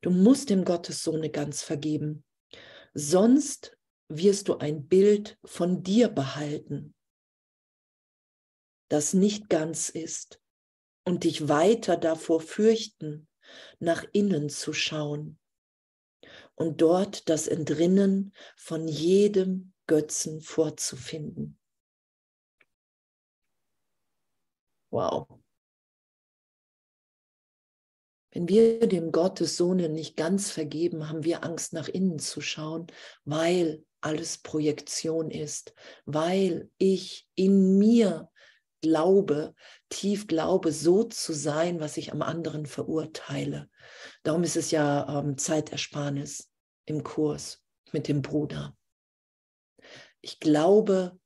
Du 0.00 0.10
musst 0.10 0.48
dem 0.48 0.64
Gottessohne 0.64 1.28
ganz 1.28 1.64
vergeben, 1.64 2.22
sonst 2.94 3.76
wirst 4.06 4.46
du 4.46 4.58
ein 4.58 4.86
Bild 4.86 5.40
von 5.44 5.82
dir 5.82 6.08
behalten, 6.08 6.94
das 8.90 9.14
nicht 9.14 9.48
ganz 9.48 9.88
ist 9.88 10.40
und 11.04 11.24
dich 11.24 11.48
weiter 11.48 11.96
davor 11.96 12.40
fürchten, 12.40 13.26
nach 13.80 14.04
innen 14.12 14.50
zu 14.50 14.72
schauen 14.72 15.40
und 16.54 16.80
dort 16.80 17.28
das 17.28 17.48
Entrinnen 17.48 18.32
von 18.54 18.86
jedem 18.86 19.71
Götzen 19.92 20.40
vorzufinden. 20.40 21.58
Wow. 24.90 25.28
Wenn 28.30 28.48
wir 28.48 28.86
dem 28.88 29.12
Gottessohne 29.12 29.90
nicht 29.90 30.16
ganz 30.16 30.50
vergeben, 30.50 31.10
haben 31.10 31.24
wir 31.24 31.44
Angst, 31.44 31.74
nach 31.74 31.88
innen 31.88 32.18
zu 32.18 32.40
schauen, 32.40 32.86
weil 33.26 33.84
alles 34.00 34.38
Projektion 34.38 35.30
ist, 35.30 35.74
weil 36.06 36.70
ich 36.78 37.28
in 37.34 37.76
mir 37.78 38.30
glaube, 38.80 39.54
tief 39.90 40.26
glaube, 40.26 40.72
so 40.72 41.04
zu 41.04 41.34
sein, 41.34 41.80
was 41.80 41.98
ich 41.98 42.12
am 42.14 42.22
anderen 42.22 42.64
verurteile. 42.64 43.68
Darum 44.22 44.42
ist 44.42 44.56
es 44.56 44.70
ja 44.70 45.18
ähm, 45.18 45.36
Zeitersparnis 45.36 46.50
im 46.86 47.04
Kurs 47.04 47.62
mit 47.92 48.08
dem 48.08 48.22
Bruder. 48.22 48.74
Ich 50.22 50.40
glaube, 50.40 51.18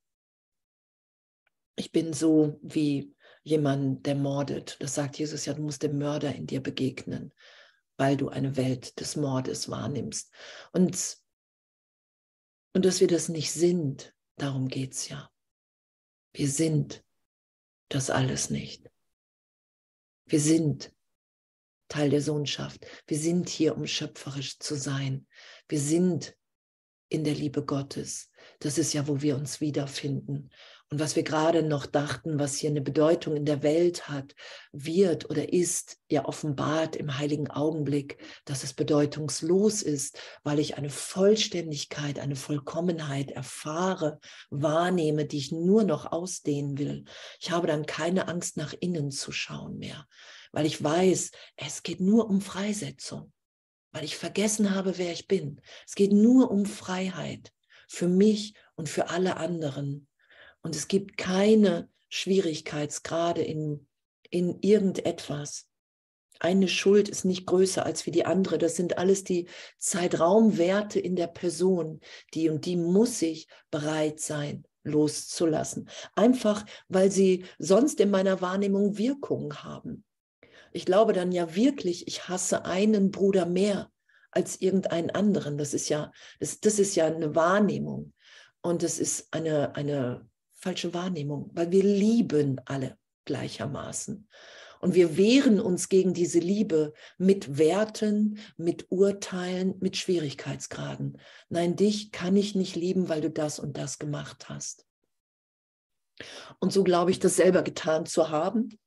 ich 1.76 1.92
bin 1.92 2.12
so 2.12 2.58
wie 2.62 3.14
jemand, 3.42 4.06
der 4.06 4.16
mordet. 4.16 4.76
Das 4.80 4.94
sagt 4.94 5.18
Jesus 5.18 5.44
ja, 5.44 5.54
du 5.54 5.62
musst 5.62 5.82
dem 5.82 5.98
Mörder 5.98 6.34
in 6.34 6.46
dir 6.46 6.62
begegnen, 6.62 7.32
weil 7.96 8.16
du 8.16 8.28
eine 8.28 8.56
Welt 8.56 8.98
des 8.98 9.14
Mordes 9.14 9.68
wahrnimmst. 9.68 10.32
Und, 10.72 11.18
und 12.72 12.84
dass 12.84 13.00
wir 13.00 13.06
das 13.06 13.28
nicht 13.28 13.52
sind, 13.52 14.14
darum 14.36 14.68
geht 14.68 14.94
es 14.94 15.08
ja. 15.08 15.30
Wir 16.32 16.48
sind 16.48 17.04
das 17.88 18.10
alles 18.10 18.50
nicht. 18.50 18.90
Wir 20.26 20.40
sind 20.40 20.92
Teil 21.88 22.10
der 22.10 22.20
Sohnschaft. 22.20 22.84
Wir 23.06 23.18
sind 23.18 23.48
hier, 23.48 23.76
um 23.76 23.86
schöpferisch 23.86 24.58
zu 24.58 24.74
sein. 24.74 25.26
Wir 25.68 25.78
sind 25.78 26.36
in 27.08 27.22
der 27.22 27.34
Liebe 27.34 27.64
Gottes. 27.64 28.28
Das 28.66 28.78
ist 28.78 28.94
ja, 28.94 29.06
wo 29.06 29.22
wir 29.22 29.36
uns 29.36 29.60
wiederfinden. 29.60 30.50
Und 30.90 30.98
was 30.98 31.14
wir 31.14 31.22
gerade 31.22 31.62
noch 31.62 31.86
dachten, 31.86 32.40
was 32.40 32.56
hier 32.56 32.68
eine 32.68 32.80
Bedeutung 32.80 33.36
in 33.36 33.44
der 33.44 33.62
Welt 33.62 34.08
hat, 34.08 34.34
wird 34.72 35.30
oder 35.30 35.52
ist 35.52 35.98
ja 36.10 36.24
offenbart 36.24 36.96
im 36.96 37.16
heiligen 37.16 37.48
Augenblick, 37.48 38.18
dass 38.44 38.64
es 38.64 38.74
bedeutungslos 38.74 39.82
ist, 39.82 40.18
weil 40.42 40.58
ich 40.58 40.76
eine 40.76 40.90
Vollständigkeit, 40.90 42.18
eine 42.18 42.34
Vollkommenheit 42.34 43.30
erfahre, 43.30 44.18
wahrnehme, 44.50 45.26
die 45.26 45.38
ich 45.38 45.52
nur 45.52 45.84
noch 45.84 46.10
ausdehnen 46.10 46.76
will. 46.76 47.04
Ich 47.38 47.52
habe 47.52 47.68
dann 47.68 47.86
keine 47.86 48.26
Angst, 48.26 48.56
nach 48.56 48.74
innen 48.80 49.12
zu 49.12 49.30
schauen 49.30 49.78
mehr, 49.78 50.08
weil 50.50 50.66
ich 50.66 50.82
weiß, 50.82 51.30
es 51.54 51.84
geht 51.84 52.00
nur 52.00 52.28
um 52.28 52.40
Freisetzung, 52.40 53.32
weil 53.92 54.02
ich 54.02 54.16
vergessen 54.16 54.74
habe, 54.74 54.98
wer 54.98 55.12
ich 55.12 55.28
bin. 55.28 55.60
Es 55.86 55.94
geht 55.94 56.10
nur 56.10 56.50
um 56.50 56.66
Freiheit 56.66 57.52
für 57.86 58.08
mich 58.08 58.54
und 58.74 58.88
für 58.88 59.10
alle 59.10 59.36
anderen. 59.36 60.08
Und 60.62 60.74
es 60.74 60.88
gibt 60.88 61.16
keine 61.16 61.88
Schwierigkeitsgrade 62.08 63.42
in, 63.42 63.86
in 64.30 64.58
irgendetwas. 64.60 65.68
Eine 66.38 66.68
Schuld 66.68 67.08
ist 67.08 67.24
nicht 67.24 67.46
größer 67.46 67.86
als 67.86 68.04
wie 68.06 68.10
die 68.10 68.26
andere. 68.26 68.58
Das 68.58 68.76
sind 68.76 68.98
alles 68.98 69.24
die 69.24 69.48
Zeitraumwerte 69.78 71.00
in 71.00 71.16
der 71.16 71.28
Person. 71.28 72.00
Die 72.34 72.48
und 72.50 72.66
die 72.66 72.76
muss 72.76 73.22
ich 73.22 73.48
bereit 73.70 74.20
sein, 74.20 74.66
loszulassen. 74.82 75.88
Einfach, 76.14 76.66
weil 76.88 77.10
sie 77.10 77.44
sonst 77.58 78.00
in 78.00 78.10
meiner 78.10 78.40
Wahrnehmung 78.40 78.98
Wirkungen 78.98 79.64
haben. 79.64 80.04
Ich 80.72 80.84
glaube 80.84 81.14
dann 81.14 81.32
ja 81.32 81.54
wirklich, 81.54 82.06
ich 82.06 82.28
hasse 82.28 82.66
einen 82.66 83.10
Bruder 83.10 83.46
mehr 83.46 83.90
als 84.36 84.60
irgendeinen 84.60 85.10
anderen. 85.10 85.58
Das 85.58 85.74
ist 85.74 85.88
ja, 85.88 86.12
das, 86.38 86.60
das 86.60 86.78
ist 86.78 86.94
ja 86.94 87.06
eine 87.06 87.34
Wahrnehmung. 87.34 88.12
Und 88.60 88.82
es 88.82 88.98
ist 88.98 89.32
eine, 89.32 89.74
eine 89.74 90.28
falsche 90.52 90.92
Wahrnehmung, 90.94 91.50
weil 91.54 91.70
wir 91.72 91.82
lieben 91.82 92.60
alle 92.66 92.98
gleichermaßen. 93.24 94.28
Und 94.80 94.94
wir 94.94 95.16
wehren 95.16 95.58
uns 95.58 95.88
gegen 95.88 96.12
diese 96.12 96.38
Liebe 96.38 96.92
mit 97.16 97.58
Werten, 97.58 98.38
mit 98.56 98.86
Urteilen, 98.90 99.74
mit 99.80 99.96
Schwierigkeitsgraden. 99.96 101.18
Nein, 101.48 101.76
dich 101.76 102.12
kann 102.12 102.36
ich 102.36 102.54
nicht 102.54 102.76
lieben, 102.76 103.08
weil 103.08 103.22
du 103.22 103.30
das 103.30 103.58
und 103.58 103.78
das 103.78 103.98
gemacht 103.98 104.48
hast. 104.48 104.84
Und 106.60 106.72
so 106.72 106.84
glaube 106.84 107.10
ich, 107.10 107.18
das 107.18 107.36
selber 107.36 107.62
getan 107.62 108.06
zu 108.06 108.30
haben. 108.30 108.78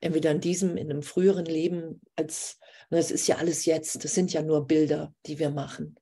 Entweder 0.00 0.30
in 0.30 0.40
diesem, 0.40 0.76
in 0.76 0.90
einem 0.90 1.02
früheren 1.02 1.46
Leben, 1.46 2.00
als, 2.16 2.58
es 2.98 3.10
ist 3.10 3.26
ja 3.28 3.36
alles 3.36 3.64
jetzt, 3.64 4.04
das 4.04 4.14
sind 4.14 4.32
ja 4.32 4.42
nur 4.42 4.66
Bilder, 4.66 5.14
die 5.26 5.38
wir 5.38 5.50
machen. 5.50 5.96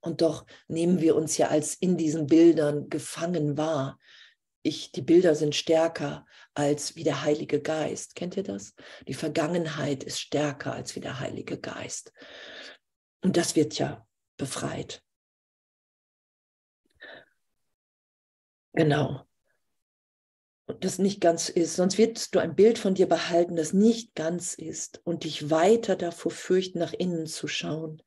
Und 0.00 0.22
doch 0.22 0.46
nehmen 0.68 1.00
wir 1.00 1.16
uns 1.16 1.36
ja 1.36 1.48
als 1.48 1.74
in 1.74 1.96
diesen 1.96 2.26
Bildern 2.26 2.88
gefangen 2.88 3.56
wahr 3.56 3.98
ich, 4.62 4.92
die 4.92 5.02
Bilder 5.02 5.34
sind 5.34 5.54
stärker 5.54 6.26
als 6.54 6.96
wie 6.96 7.04
der 7.04 7.22
Heilige 7.22 7.60
Geist. 7.60 8.14
Kennt 8.14 8.36
ihr 8.36 8.42
das? 8.42 8.74
Die 9.06 9.14
Vergangenheit 9.14 10.04
ist 10.04 10.20
stärker 10.20 10.72
als 10.72 10.94
wie 10.96 11.00
der 11.00 11.20
Heilige 11.20 11.58
Geist. 11.58 12.12
Und 13.22 13.36
das 13.36 13.56
wird 13.56 13.78
ja 13.78 14.06
befreit. 14.36 15.02
Genau. 18.72 19.26
Das 20.72 20.98
nicht 20.98 21.20
ganz 21.20 21.48
ist. 21.48 21.76
Sonst 21.76 21.98
wirst 21.98 22.34
du 22.34 22.38
ein 22.38 22.54
Bild 22.54 22.78
von 22.78 22.94
dir 22.94 23.08
behalten, 23.08 23.56
das 23.56 23.72
nicht 23.72 24.14
ganz 24.14 24.54
ist 24.54 25.00
und 25.04 25.24
dich 25.24 25.50
weiter 25.50 25.96
davor 25.96 26.30
fürchten, 26.30 26.78
nach 26.78 26.92
innen 26.92 27.26
zu 27.26 27.48
schauen 27.48 28.02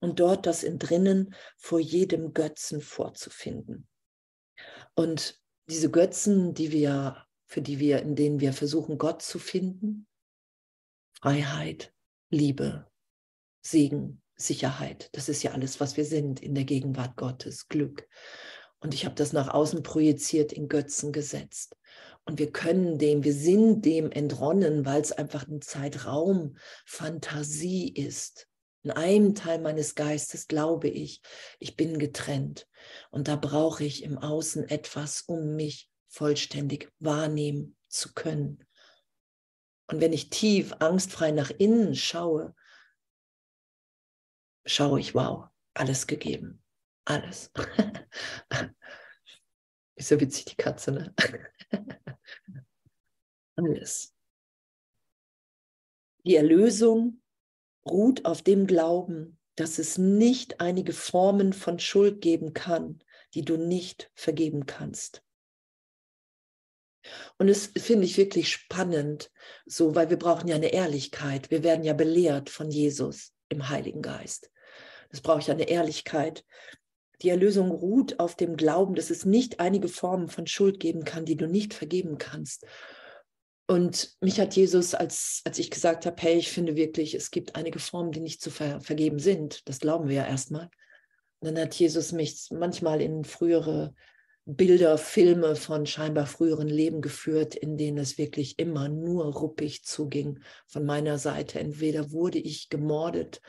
und 0.00 0.20
dort 0.20 0.46
das 0.46 0.62
in 0.62 0.78
drinnen 0.78 1.34
vor 1.56 1.80
jedem 1.80 2.32
Götzen 2.32 2.80
vorzufinden. 2.80 3.88
Und 4.94 5.40
diese 5.68 5.90
Götzen, 5.90 6.54
die 6.54 6.72
wir, 6.72 7.26
für 7.46 7.62
die 7.62 7.78
wir, 7.78 8.00
in 8.00 8.14
denen 8.14 8.40
wir 8.40 8.52
versuchen, 8.52 8.98
Gott 8.98 9.22
zu 9.22 9.38
finden, 9.38 10.06
Freiheit, 11.20 11.92
Liebe, 12.30 12.90
Segen, 13.62 14.22
Sicherheit, 14.36 15.08
das 15.12 15.28
ist 15.28 15.42
ja 15.42 15.52
alles, 15.52 15.80
was 15.80 15.96
wir 15.96 16.04
sind 16.04 16.40
in 16.40 16.54
der 16.54 16.64
Gegenwart 16.64 17.16
Gottes, 17.16 17.68
Glück. 17.68 18.08
Und 18.80 18.94
ich 18.94 19.04
habe 19.04 19.14
das 19.14 19.32
nach 19.32 19.48
außen 19.48 19.82
projiziert, 19.82 20.52
in 20.52 20.68
Götzen 20.68 21.12
gesetzt. 21.12 21.76
Und 22.24 22.38
wir 22.38 22.50
können 22.50 22.98
dem, 22.98 23.24
wir 23.24 23.32
sind 23.32 23.84
dem 23.84 24.10
entronnen, 24.10 24.84
weil 24.84 25.00
es 25.00 25.12
einfach 25.12 25.46
ein 25.46 25.62
Zeitraum, 25.62 26.56
Fantasie 26.84 27.88
ist. 27.88 28.48
In 28.82 28.90
einem 28.90 29.34
Teil 29.34 29.60
meines 29.60 29.94
Geistes 29.94 30.46
glaube 30.46 30.88
ich, 30.88 31.22
ich 31.58 31.76
bin 31.76 31.98
getrennt. 31.98 32.68
Und 33.10 33.28
da 33.28 33.36
brauche 33.36 33.84
ich 33.84 34.02
im 34.02 34.18
Außen 34.18 34.68
etwas, 34.68 35.22
um 35.22 35.56
mich 35.56 35.88
vollständig 36.08 36.92
wahrnehmen 36.98 37.76
zu 37.88 38.12
können. 38.12 38.64
Und 39.88 40.00
wenn 40.00 40.12
ich 40.12 40.30
tief 40.30 40.72
angstfrei 40.80 41.30
nach 41.30 41.50
innen 41.50 41.94
schaue, 41.94 42.54
schaue 44.64 45.00
ich, 45.00 45.14
wow, 45.14 45.46
alles 45.74 46.06
gegeben. 46.06 46.62
Alles. 47.06 47.50
Ist 49.94 50.10
ja 50.10 50.20
witzig, 50.20 50.44
die 50.44 50.56
Katze, 50.56 50.92
ne? 50.92 51.14
alles. 53.56 54.12
Die 56.24 56.34
Erlösung 56.34 57.22
ruht 57.88 58.24
auf 58.24 58.42
dem 58.42 58.66
Glauben, 58.66 59.38
dass 59.54 59.78
es 59.78 59.96
nicht 59.96 60.60
einige 60.60 60.92
Formen 60.92 61.52
von 61.52 61.78
Schuld 61.78 62.20
geben 62.20 62.52
kann, 62.52 63.02
die 63.34 63.42
du 63.42 63.56
nicht 63.56 64.10
vergeben 64.14 64.66
kannst. 64.66 65.22
Und 67.38 67.48
es 67.48 67.66
finde 67.66 68.04
ich 68.04 68.18
wirklich 68.18 68.50
spannend, 68.50 69.30
so, 69.64 69.94
weil 69.94 70.10
wir 70.10 70.18
brauchen 70.18 70.48
ja 70.48 70.56
eine 70.56 70.72
Ehrlichkeit. 70.72 71.52
Wir 71.52 71.62
werden 71.62 71.84
ja 71.84 71.92
belehrt 71.92 72.50
von 72.50 72.68
Jesus 72.68 73.32
im 73.48 73.68
Heiligen 73.68 74.02
Geist. 74.02 74.50
Das 75.10 75.20
braucht 75.20 75.46
ja 75.46 75.54
eine 75.54 75.68
Ehrlichkeit. 75.68 76.44
Die 77.22 77.30
Erlösung 77.30 77.70
ruht 77.70 78.20
auf 78.20 78.34
dem 78.36 78.56
Glauben, 78.56 78.94
dass 78.94 79.10
es 79.10 79.24
nicht 79.24 79.60
einige 79.60 79.88
Formen 79.88 80.28
von 80.28 80.46
Schuld 80.46 80.80
geben 80.80 81.04
kann, 81.04 81.24
die 81.24 81.36
du 81.36 81.46
nicht 81.46 81.72
vergeben 81.72 82.18
kannst. 82.18 82.66
Und 83.68 84.16
mich 84.20 84.38
hat 84.38 84.54
Jesus, 84.54 84.94
als, 84.94 85.42
als 85.44 85.58
ich 85.58 85.70
gesagt 85.70 86.06
habe, 86.06 86.20
hey, 86.20 86.36
ich 86.36 86.50
finde 86.50 86.76
wirklich, 86.76 87.14
es 87.14 87.30
gibt 87.30 87.56
einige 87.56 87.78
Formen, 87.78 88.12
die 88.12 88.20
nicht 88.20 88.40
zu 88.40 88.50
ver 88.50 88.80
vergeben 88.80 89.18
sind, 89.18 89.68
das 89.68 89.80
glauben 89.80 90.08
wir 90.08 90.16
ja 90.16 90.26
erstmal. 90.26 90.70
Und 91.40 91.48
dann 91.48 91.58
hat 91.58 91.74
Jesus 91.74 92.12
mich 92.12 92.48
manchmal 92.50 93.00
in 93.00 93.24
frühere 93.24 93.94
Bilder, 94.48 94.96
Filme 94.96 95.56
von 95.56 95.86
scheinbar 95.86 96.26
früheren 96.26 96.68
Leben 96.68 97.00
geführt, 97.00 97.56
in 97.56 97.76
denen 97.76 97.98
es 97.98 98.16
wirklich 98.16 98.60
immer 98.60 98.88
nur 98.88 99.24
ruppig 99.34 99.84
zuging 99.84 100.38
von 100.68 100.86
meiner 100.86 101.18
Seite. 101.18 101.58
Entweder 101.58 102.12
wurde 102.12 102.38
ich 102.38 102.68
gemordet 102.68 103.40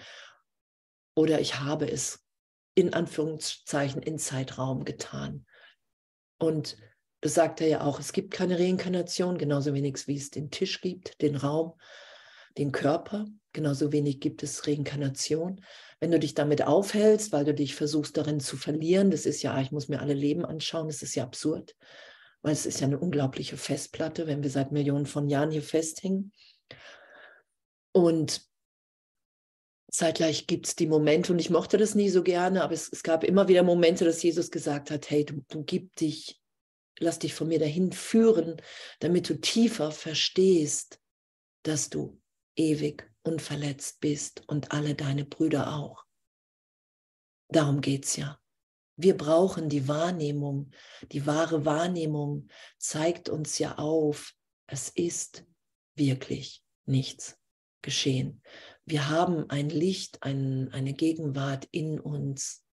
oder 1.15 1.39
ich 1.39 1.59
habe 1.59 1.89
es 1.89 2.26
in 2.77 2.93
Anführungszeichen 2.93 4.03
in 4.03 4.19
Zeitraum 4.19 4.85
getan. 4.85 5.47
Und 6.37 6.77
das 7.21 7.33
sagt 7.33 7.59
er 7.59 7.67
ja 7.67 7.81
auch, 7.81 7.99
es 7.99 8.13
gibt 8.13 8.29
keine 8.29 8.59
Reinkarnation, 8.59 9.39
genauso 9.39 9.73
wenig 9.73 10.07
wie 10.07 10.15
es 10.15 10.29
den 10.29 10.51
Tisch 10.51 10.79
gibt, 10.79 11.19
den 11.23 11.35
Raum, 11.35 11.73
den 12.55 12.71
Körper, 12.71 13.25
genauso 13.51 13.91
wenig 13.91 14.19
gibt 14.19 14.43
es 14.43 14.67
Reinkarnation. 14.67 15.65
Wenn 15.99 16.11
du 16.11 16.19
dich 16.19 16.35
damit 16.35 16.67
aufhältst, 16.67 17.31
weil 17.31 17.45
du 17.45 17.55
dich 17.55 17.73
versuchst 17.73 18.15
darin 18.15 18.39
zu 18.39 18.57
verlieren, 18.57 19.09
das 19.09 19.25
ist 19.25 19.41
ja, 19.41 19.59
ich 19.59 19.71
muss 19.71 19.87
mir 19.87 19.99
alle 19.99 20.13
Leben 20.13 20.45
anschauen, 20.45 20.85
das 20.85 21.01
ist 21.01 21.15
ja 21.15 21.23
absurd, 21.23 21.75
weil 22.43 22.53
es 22.53 22.67
ist 22.67 22.79
ja 22.79 22.85
eine 22.85 22.99
unglaubliche 22.99 23.57
Festplatte, 23.57 24.27
wenn 24.27 24.43
wir 24.43 24.51
seit 24.51 24.71
Millionen 24.71 25.07
von 25.07 25.29
Jahren 25.29 25.49
hier 25.49 25.63
festhängen. 25.63 26.31
Und 27.91 28.47
zeitgleich 29.89 30.47
gibt 30.47 30.67
es 30.67 30.75
die 30.75 30.87
Momente, 30.87 31.31
und 31.31 31.39
ich 31.39 31.49
mochte 31.49 31.77
das 31.77 31.95
nie 31.95 32.09
so 32.09 32.23
gerne, 32.23 32.63
aber 32.63 32.73
es, 32.73 32.89
es, 32.91 33.03
gab 33.03 33.23
immer 33.23 33.47
wieder 33.47 33.63
Momente, 33.63 34.05
dass 34.05 34.21
Jesus 34.23 34.51
gesagt 34.51 34.91
hat, 34.91 35.09
hey, 35.09 35.25
du, 35.25 35.43
du 35.49 35.63
gib 35.63 35.95
dich, 35.95 36.41
lass 36.99 37.19
dich 37.19 37.33
von 37.33 37.47
mir 37.47 37.59
dahin 37.59 37.91
führen, 37.91 38.61
damit 38.99 39.29
du 39.29 39.39
tiefer 39.39 39.91
verstehst, 39.91 40.99
dass 41.63 41.89
du 41.89 42.19
ewig 42.55 43.09
unverletzt 43.23 43.99
bist 43.99 44.43
und 44.47 44.71
alle 44.71 44.95
deine 44.95 45.25
Brüder 45.25 45.75
auch. 45.75 46.05
Darum 47.49 47.81
geht 47.81 48.05
es 48.05 48.15
ja. 48.15 48.39
Wir 48.95 49.15
brauchen 49.15 49.69
die 49.69 49.87
Wahrnehmung. 49.87 50.71
Die 51.11 51.25
wahre 51.25 51.65
Wahrnehmung 51.65 52.49
zeigt 52.77 53.29
uns 53.29 53.59
ja 53.59 53.77
auf, 53.77 54.33
es 54.65 54.89
ist 54.89 55.45
wirklich 55.95 56.63
nichts 56.85 57.37
geschehen. 57.81 58.41
Wir 58.89 59.09
haben 59.09 59.49
ein 59.49 59.69
Licht, 59.69 60.23
ein, 60.23 60.71
eine 60.71 60.93
Gegenwart 60.93 61.67
in 61.71 61.99
uns, 61.99 62.63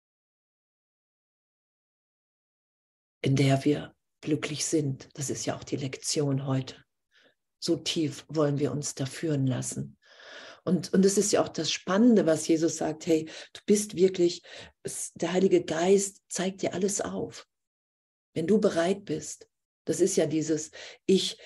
in 3.21 3.35
der 3.35 3.65
wir 3.65 3.93
glücklich 4.21 4.63
sind. 4.65 5.09
Das 5.15 5.29
ist 5.29 5.45
ja 5.45 5.57
auch 5.57 5.65
die 5.65 5.75
Lektion 5.75 6.47
heute. 6.47 6.77
So 7.59 7.75
tief 7.75 8.25
wollen 8.29 8.59
wir 8.59 8.71
uns 8.71 8.95
da 8.95 9.05
führen 9.05 9.45
lassen. 9.45 9.97
Und, 10.63 10.93
und 10.93 11.03
das 11.03 11.17
ist 11.17 11.33
ja 11.33 11.43
auch 11.43 11.49
das 11.49 11.69
Spannende, 11.69 12.25
was 12.25 12.47
Jesus 12.47 12.77
sagt, 12.77 13.05
hey, 13.07 13.29
du 13.51 13.59
bist 13.65 13.97
wirklich, 13.97 14.41
der 15.15 15.33
Heilige 15.33 15.65
Geist 15.65 16.23
zeigt 16.29 16.61
dir 16.61 16.73
alles 16.73 17.01
auf. 17.01 17.45
Wenn 18.33 18.47
du 18.47 18.61
bereit 18.61 19.03
bist, 19.03 19.49
das 19.83 19.99
ist 19.99 20.15
ja 20.15 20.27
dieses, 20.27 20.71
ich, 21.05 21.37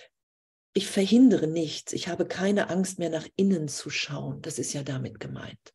ich 0.74 0.88
verhindere 0.88 1.48
nichts, 1.48 1.94
ich 1.94 2.08
habe 2.08 2.28
keine 2.28 2.70
Angst 2.70 3.00
mehr 3.00 3.10
nach 3.10 3.28
innen 3.36 3.68
zu 3.68 3.90
schauen, 3.90 4.42
das 4.42 4.60
ist 4.60 4.74
ja 4.74 4.84
damit 4.84 5.20
gemeint. 5.20 5.74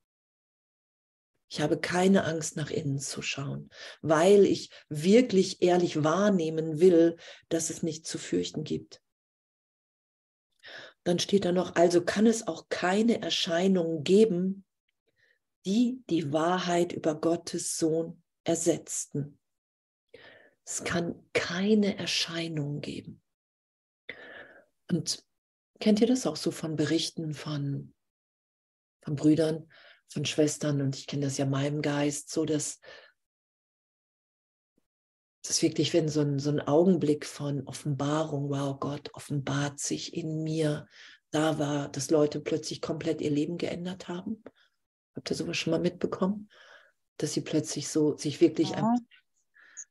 Ich 1.51 1.61
habe 1.61 1.79
keine 1.79 2.25
Angst 2.25 2.57
nach 2.57 2.71
innen 2.71 2.99
zu 2.99 3.23
schauen, 3.23 3.71
weil 4.03 4.45
ich 4.45 4.71
wirklich 4.89 5.63
ehrlich 5.63 6.03
wahrnehmen 6.03 6.81
will, 6.81 7.17
dass 7.49 7.71
es 7.71 7.83
nichts 7.83 8.09
zu 8.09 8.19
fürchten 8.19 8.65
gibt. 8.65 9.01
Dann 11.05 11.19
steht 11.19 11.45
da 11.45 11.53
noch, 11.53 11.77
also 11.77 12.03
kann 12.03 12.27
es 12.27 12.49
auch 12.49 12.69
keine 12.71 13.21
Erscheinungen 13.21 14.05
geben, 14.05 14.65
die 15.67 16.03
die 16.09 16.33
Wahrheit 16.33 16.93
über 16.93 17.15
Gottes 17.15 17.77
Sohn 17.77 18.23
ersetzten. 18.45 19.39
Es 20.65 20.83
kann 20.83 21.29
keine 21.35 21.99
Erscheinungen 21.99 22.81
geben. 22.81 23.23
Und 24.95 25.27
kennt 25.81 26.01
ihr 26.01 26.07
das 26.07 26.25
auch 26.25 26.37
so 26.37 26.53
von 26.53 26.77
Berichten 26.77 27.35
von, 27.35 27.93
von 29.03 29.17
Brüdern, 29.17 29.69
von 30.07 30.25
Schwestern? 30.25 30.81
Und 30.81 30.97
ich 30.97 31.09
kenne 31.09 31.25
das 31.27 31.37
ja 31.37 31.47
meinem 31.47 31.83
Geist, 31.83 32.31
so 32.31 32.45
dass 32.45 32.79
das 35.43 35.63
wirklich, 35.63 35.93
wenn 35.93 36.09
so 36.09 36.21
ein, 36.21 36.39
so 36.39 36.51
ein 36.51 36.61
Augenblick 36.61 37.27
von 37.27 37.67
Offenbarung, 37.67 38.51
wow, 38.51 38.79
Gott 38.79 39.11
offenbart 39.15 39.81
sich 39.81 40.15
in 40.15 40.45
mir, 40.45 40.87
da 41.33 41.59
war, 41.59 41.89
dass 41.89 42.11
Leute 42.11 42.41
plötzlich 42.41 42.81
komplett 42.81 43.21
ihr 43.21 43.31
Leben 43.33 43.59
geändert 43.59 44.07
haben. 44.07 44.45
Habt 45.17 45.29
ihr 45.31 45.37
sowas 45.37 45.57
schon 45.57 45.73
mal 45.73 45.81
mitbekommen? 45.81 46.49
Dass 47.17 47.33
sie 47.33 47.41
plötzlich 47.41 47.89
so 47.89 48.17
sich 48.17 48.41
wirklich 48.41 48.71
ja, 48.71 48.95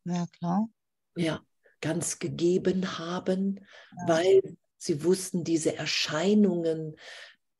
ja 0.06 0.26
klar. 0.39 0.70
Ja, 1.18 1.46
ganz 1.82 2.20
gegeben 2.20 2.98
haben, 2.98 3.58
ja. 3.58 4.08
weil 4.08 4.58
sie 4.84 5.04
wussten, 5.04 5.43
diese 5.43 5.76
Erscheinungen, 5.76 6.96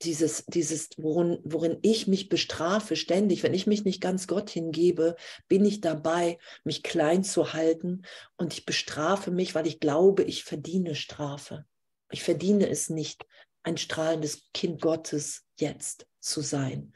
dieses, 0.01 0.45
dieses, 0.47 0.89
worin, 0.97 1.39
worin 1.43 1.77
ich 1.81 2.07
mich 2.07 2.29
bestrafe 2.29 2.95
ständig, 2.95 3.43
wenn 3.43 3.53
ich 3.53 3.67
mich 3.67 3.86
nicht 3.86 4.01
ganz 4.01 4.27
Gott 4.27 4.49
hingebe, 4.49 5.15
bin 5.47 5.63
ich 5.63 5.81
dabei, 5.81 6.38
mich 6.63 6.83
klein 6.83 7.23
zu 7.23 7.53
halten 7.53 8.03
und 8.38 8.53
ich 8.53 8.65
bestrafe 8.65 9.31
mich, 9.31 9.55
weil 9.55 9.67
ich 9.67 9.79
glaube, 9.79 10.23
ich 10.23 10.43
verdiene 10.43 10.95
Strafe. 10.95 11.65
Ich 12.12 12.23
verdiene 12.23 12.69
es 12.69 12.89
nicht, 12.89 13.25
ein 13.63 13.77
strahlendes 13.77 14.49
Kind 14.53 14.81
Gottes 14.81 15.45
jetzt 15.57 16.05
zu 16.19 16.41
sein. 16.41 16.93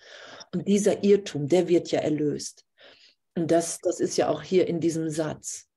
Und 0.53 0.67
dieser 0.67 1.03
Irrtum, 1.03 1.47
der 1.47 1.67
wird 1.69 1.91
ja 1.91 1.99
erlöst. 1.99 2.65
Und 3.35 3.51
das, 3.51 3.79
das 3.79 3.99
ist 3.99 4.17
ja 4.17 4.29
auch 4.29 4.41
hier 4.41 4.67
in 4.67 4.79
diesem 4.79 5.09
Satz. 5.09 5.67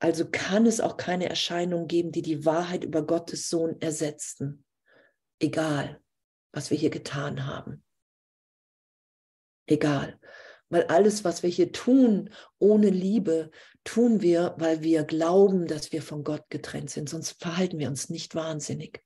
Also 0.00 0.28
kann 0.30 0.66
es 0.66 0.80
auch 0.80 0.96
keine 0.96 1.28
Erscheinung 1.28 1.88
geben, 1.88 2.12
die 2.12 2.22
die 2.22 2.44
Wahrheit 2.44 2.84
über 2.84 3.04
Gottes 3.04 3.48
Sohn 3.48 3.80
ersetzten. 3.80 4.64
Egal, 5.40 6.00
was 6.52 6.70
wir 6.70 6.78
hier 6.78 6.90
getan 6.90 7.46
haben. 7.46 7.84
Egal. 9.66 10.18
Weil 10.70 10.84
alles, 10.84 11.24
was 11.24 11.42
wir 11.42 11.50
hier 11.50 11.72
tun 11.72 12.30
ohne 12.58 12.90
Liebe, 12.90 13.50
tun 13.84 14.20
wir, 14.20 14.54
weil 14.58 14.82
wir 14.82 15.04
glauben, 15.04 15.66
dass 15.66 15.92
wir 15.92 16.02
von 16.02 16.24
Gott 16.24 16.48
getrennt 16.50 16.90
sind. 16.90 17.08
Sonst 17.08 17.40
verhalten 17.42 17.78
wir 17.78 17.88
uns 17.88 18.10
nicht 18.10 18.34
wahnsinnig. 18.34 19.02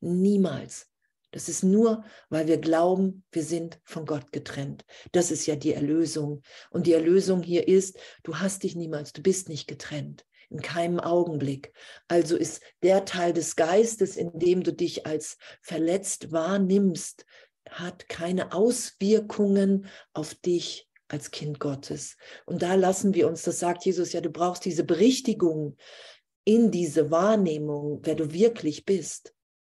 Niemals. 0.00 0.91
Das 1.32 1.48
ist 1.48 1.64
nur, 1.64 2.04
weil 2.28 2.46
wir 2.46 2.58
glauben, 2.58 3.24
wir 3.32 3.42
sind 3.42 3.80
von 3.84 4.06
Gott 4.06 4.32
getrennt. 4.32 4.84
Das 5.10 5.30
ist 5.30 5.46
ja 5.46 5.56
die 5.56 5.72
Erlösung. 5.72 6.42
Und 6.70 6.86
die 6.86 6.92
Erlösung 6.92 7.42
hier 7.42 7.66
ist, 7.66 7.98
du 8.22 8.36
hast 8.36 8.62
dich 8.62 8.76
niemals, 8.76 9.12
du 9.12 9.22
bist 9.22 9.48
nicht 9.48 9.66
getrennt 9.66 10.24
in 10.50 10.60
keinem 10.60 11.00
Augenblick. 11.00 11.72
Also 12.08 12.36
ist 12.36 12.62
der 12.82 13.04
Teil 13.06 13.32
des 13.32 13.56
Geistes, 13.56 14.16
in 14.16 14.38
dem 14.38 14.62
du 14.62 14.72
dich 14.72 15.06
als 15.06 15.38
verletzt 15.62 16.30
wahrnimmst, 16.30 17.24
hat 17.68 18.08
keine 18.08 18.52
Auswirkungen 18.52 19.86
auf 20.12 20.34
dich 20.34 20.88
als 21.08 21.30
Kind 21.30 21.58
Gottes. 21.58 22.16
Und 22.46 22.62
da 22.62 22.74
lassen 22.74 23.14
wir 23.14 23.28
uns, 23.28 23.42
das 23.42 23.58
sagt 23.58 23.84
Jesus 23.84 24.12
ja, 24.12 24.20
du 24.20 24.30
brauchst 24.30 24.64
diese 24.64 24.84
Berichtigung 24.84 25.76
in 26.44 26.70
diese 26.70 27.10
Wahrnehmung, 27.10 28.00
wer 28.02 28.14
du 28.14 28.32
wirklich 28.32 28.84
bist, 28.84 29.34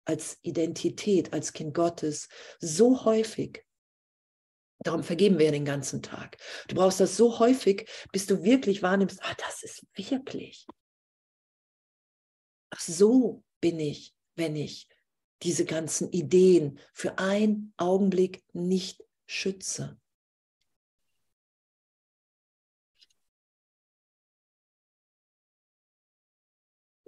als 0.06 0.38
Identität, 0.42 1.34
als 1.34 1.54
Kind 1.54 1.74
Gottes, 1.74 2.30
so 2.60 3.06
häufig, 3.06 3.66
Darum 4.84 5.04
vergeben 5.04 5.40
wir 5.40 5.52
den 5.52 5.64
ganzen 5.64 6.02
Tag. 6.02 6.38
Du 6.68 6.76
brauchst 6.76 7.00
das 7.00 7.16
so 7.16 7.40
häufig, 7.40 7.90
bis 8.12 8.26
du 8.26 8.44
wirklich 8.44 8.84
wahrnimmst, 8.84 9.20
ah, 9.24 9.34
das 9.38 9.64
ist 9.64 9.86
wirklich. 9.94 10.68
Ach, 12.70 12.80
so 12.82 13.44
bin 13.62 13.80
ich, 13.80 14.14
wenn 14.36 14.56
ich 14.56 14.90
diese 15.42 15.66
ganzen 15.66 16.12
Ideen 16.12 16.80
für 16.94 17.18
einen 17.18 17.74
Augenblick 17.78 18.44
nicht 18.54 19.04
schütze. 19.26 20.00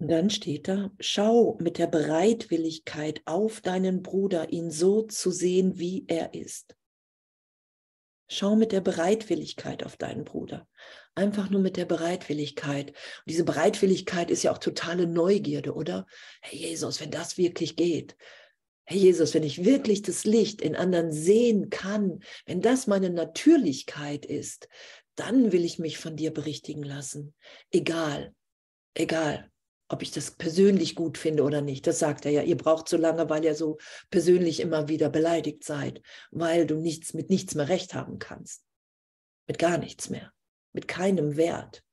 Und 0.05 0.11
dann 0.11 0.29
steht 0.29 0.67
da, 0.67 0.91
schau 0.99 1.57
mit 1.59 1.79
der 1.79 1.87
Bereitwilligkeit 1.87 3.23
auf 3.25 3.61
deinen 3.61 4.03
Bruder, 4.03 4.53
ihn 4.53 4.69
so 4.69 5.01
zu 5.01 5.31
sehen, 5.31 5.79
wie 5.79 6.05
er 6.07 6.35
ist. 6.35 6.75
Schau 8.27 8.55
mit 8.55 8.71
der 8.71 8.81
Bereitwilligkeit 8.81 9.83
auf 9.83 9.97
deinen 9.97 10.23
Bruder. 10.23 10.67
Einfach 11.15 11.49
nur 11.49 11.59
mit 11.59 11.75
der 11.75 11.85
Bereitwilligkeit. 11.85 12.89
Und 12.89 12.97
diese 13.25 13.45
Bereitwilligkeit 13.45 14.29
ist 14.29 14.43
ja 14.43 14.51
auch 14.51 14.59
totale 14.59 15.07
Neugierde, 15.07 15.73
oder? 15.73 16.05
Herr 16.39 16.59
Jesus, 16.59 17.01
wenn 17.01 17.09
das 17.09 17.39
wirklich 17.39 17.75
geht. 17.75 18.15
Herr 18.83 18.97
Jesus, 18.97 19.33
wenn 19.33 19.41
ich 19.41 19.65
wirklich 19.65 20.03
das 20.03 20.23
Licht 20.23 20.61
in 20.61 20.75
anderen 20.75 21.11
sehen 21.11 21.71
kann, 21.71 22.19
wenn 22.45 22.61
das 22.61 22.85
meine 22.85 23.09
Natürlichkeit 23.09 24.23
ist, 24.23 24.69
dann 25.15 25.51
will 25.51 25.65
ich 25.65 25.79
mich 25.79 25.97
von 25.97 26.15
dir 26.15 26.31
berichtigen 26.31 26.83
lassen. 26.83 27.33
Egal, 27.71 28.35
egal, 28.93 29.49
ob 29.87 30.01
ich 30.01 30.11
das 30.11 30.31
persönlich 30.31 30.95
gut 30.95 31.17
finde 31.17 31.43
oder 31.43 31.61
nicht. 31.61 31.85
Das 31.87 31.99
sagt 31.99 32.25
er 32.25 32.31
ja. 32.31 32.41
Ihr 32.41 32.57
braucht 32.57 32.89
so 32.89 32.97
lange, 32.97 33.29
weil 33.29 33.43
ihr 33.45 33.55
so 33.55 33.77
persönlich 34.09 34.59
immer 34.59 34.87
wieder 34.87 35.09
beleidigt 35.09 35.63
seid, 35.63 36.01
weil 36.31 36.65
du 36.65 36.75
nichts 36.75 37.13
mit 37.13 37.29
nichts 37.29 37.55
mehr 37.55 37.69
recht 37.69 37.93
haben 37.93 38.19
kannst. 38.19 38.63
Mit 39.47 39.59
gar 39.59 39.77
nichts 39.77 40.09
mehr. 40.09 40.31
Mit 40.73 40.87
keinem 40.87 41.37
Wert. 41.37 41.83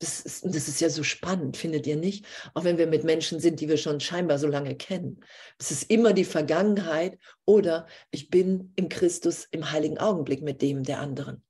Das 0.00 0.20
ist, 0.20 0.44
das 0.46 0.66
ist 0.66 0.80
ja 0.80 0.88
so 0.88 1.02
spannend, 1.02 1.58
findet 1.58 1.86
ihr 1.86 1.96
nicht? 1.96 2.24
Auch 2.54 2.64
wenn 2.64 2.78
wir 2.78 2.86
mit 2.86 3.04
Menschen 3.04 3.38
sind, 3.38 3.60
die 3.60 3.68
wir 3.68 3.76
schon 3.76 4.00
scheinbar 4.00 4.38
so 4.38 4.46
lange 4.46 4.74
kennen. 4.74 5.20
Es 5.58 5.70
ist 5.70 5.90
immer 5.90 6.14
die 6.14 6.24
Vergangenheit 6.24 7.18
oder 7.44 7.86
ich 8.10 8.30
bin 8.30 8.72
im 8.76 8.88
Christus 8.88 9.46
im 9.50 9.70
heiligen 9.70 9.98
Augenblick 9.98 10.40
mit 10.40 10.62
dem 10.62 10.84
der 10.84 11.00
anderen 11.00 11.44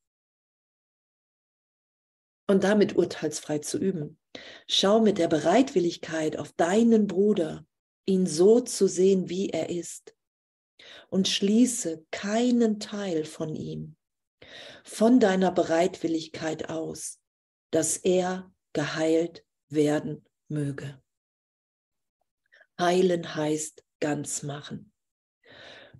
und 2.51 2.65
damit 2.65 2.97
urteilsfrei 2.97 3.61
zu 3.61 3.79
üben. 3.79 4.19
Schau 4.67 5.01
mit 5.01 5.19
der 5.19 5.29
Bereitwilligkeit 5.29 6.37
auf 6.37 6.53
deinen 6.53 7.07
Bruder, 7.07 7.65
ihn 8.07 8.27
so 8.27 8.59
zu 8.59 8.89
sehen, 8.89 9.29
wie 9.29 9.51
er 9.51 9.71
ist, 9.71 10.17
und 11.11 11.29
schließe 11.29 12.05
keinen 12.11 12.81
Teil 12.81 13.25
von 13.25 13.55
ihm, 13.55 13.95
von 14.83 15.21
deiner 15.21 15.53
Bereitwilligkeit 15.53 16.69
aus, 16.69 17.21
dass 17.71 17.97
er 17.99 18.53
geheilt 18.73 19.45
werden 19.69 20.25
möge. 20.49 21.01
Heilen 22.81 23.37
heißt 23.37 23.85
ganz 24.01 24.43
machen. 24.43 24.91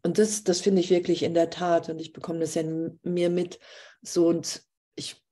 Und 0.03 0.19
das, 0.19 0.43
das 0.43 0.61
finde 0.61 0.81
ich 0.81 0.91
wirklich 0.91 1.23
in 1.23 1.35
der 1.35 1.51
Tat, 1.51 1.89
und 1.91 2.01
ich 2.01 2.13
bekomme 2.13 2.41
das 2.41 2.57
ja 2.57 2.65
mir 2.65 3.31
mit, 3.31 3.61
so 4.03 4.27
und 4.27 4.65
ich 4.97 5.23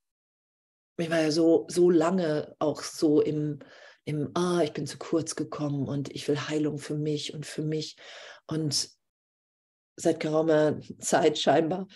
ich 0.98 1.10
war 1.10 1.20
ja 1.20 1.30
so, 1.30 1.66
so 1.68 1.90
lange 1.90 2.54
auch 2.58 2.82
so 2.82 3.20
im, 3.20 3.60
im, 4.04 4.30
ah, 4.34 4.62
ich 4.62 4.72
bin 4.72 4.86
zu 4.86 4.98
kurz 4.98 5.36
gekommen 5.36 5.86
und 5.86 6.14
ich 6.14 6.26
will 6.28 6.48
Heilung 6.48 6.78
für 6.78 6.96
mich 6.96 7.34
und 7.34 7.46
für 7.46 7.62
mich. 7.62 7.96
Und 8.46 8.90
seit 9.96 10.20
geraumer 10.20 10.80
Zeit 10.98 11.38
scheinbar 11.38 11.86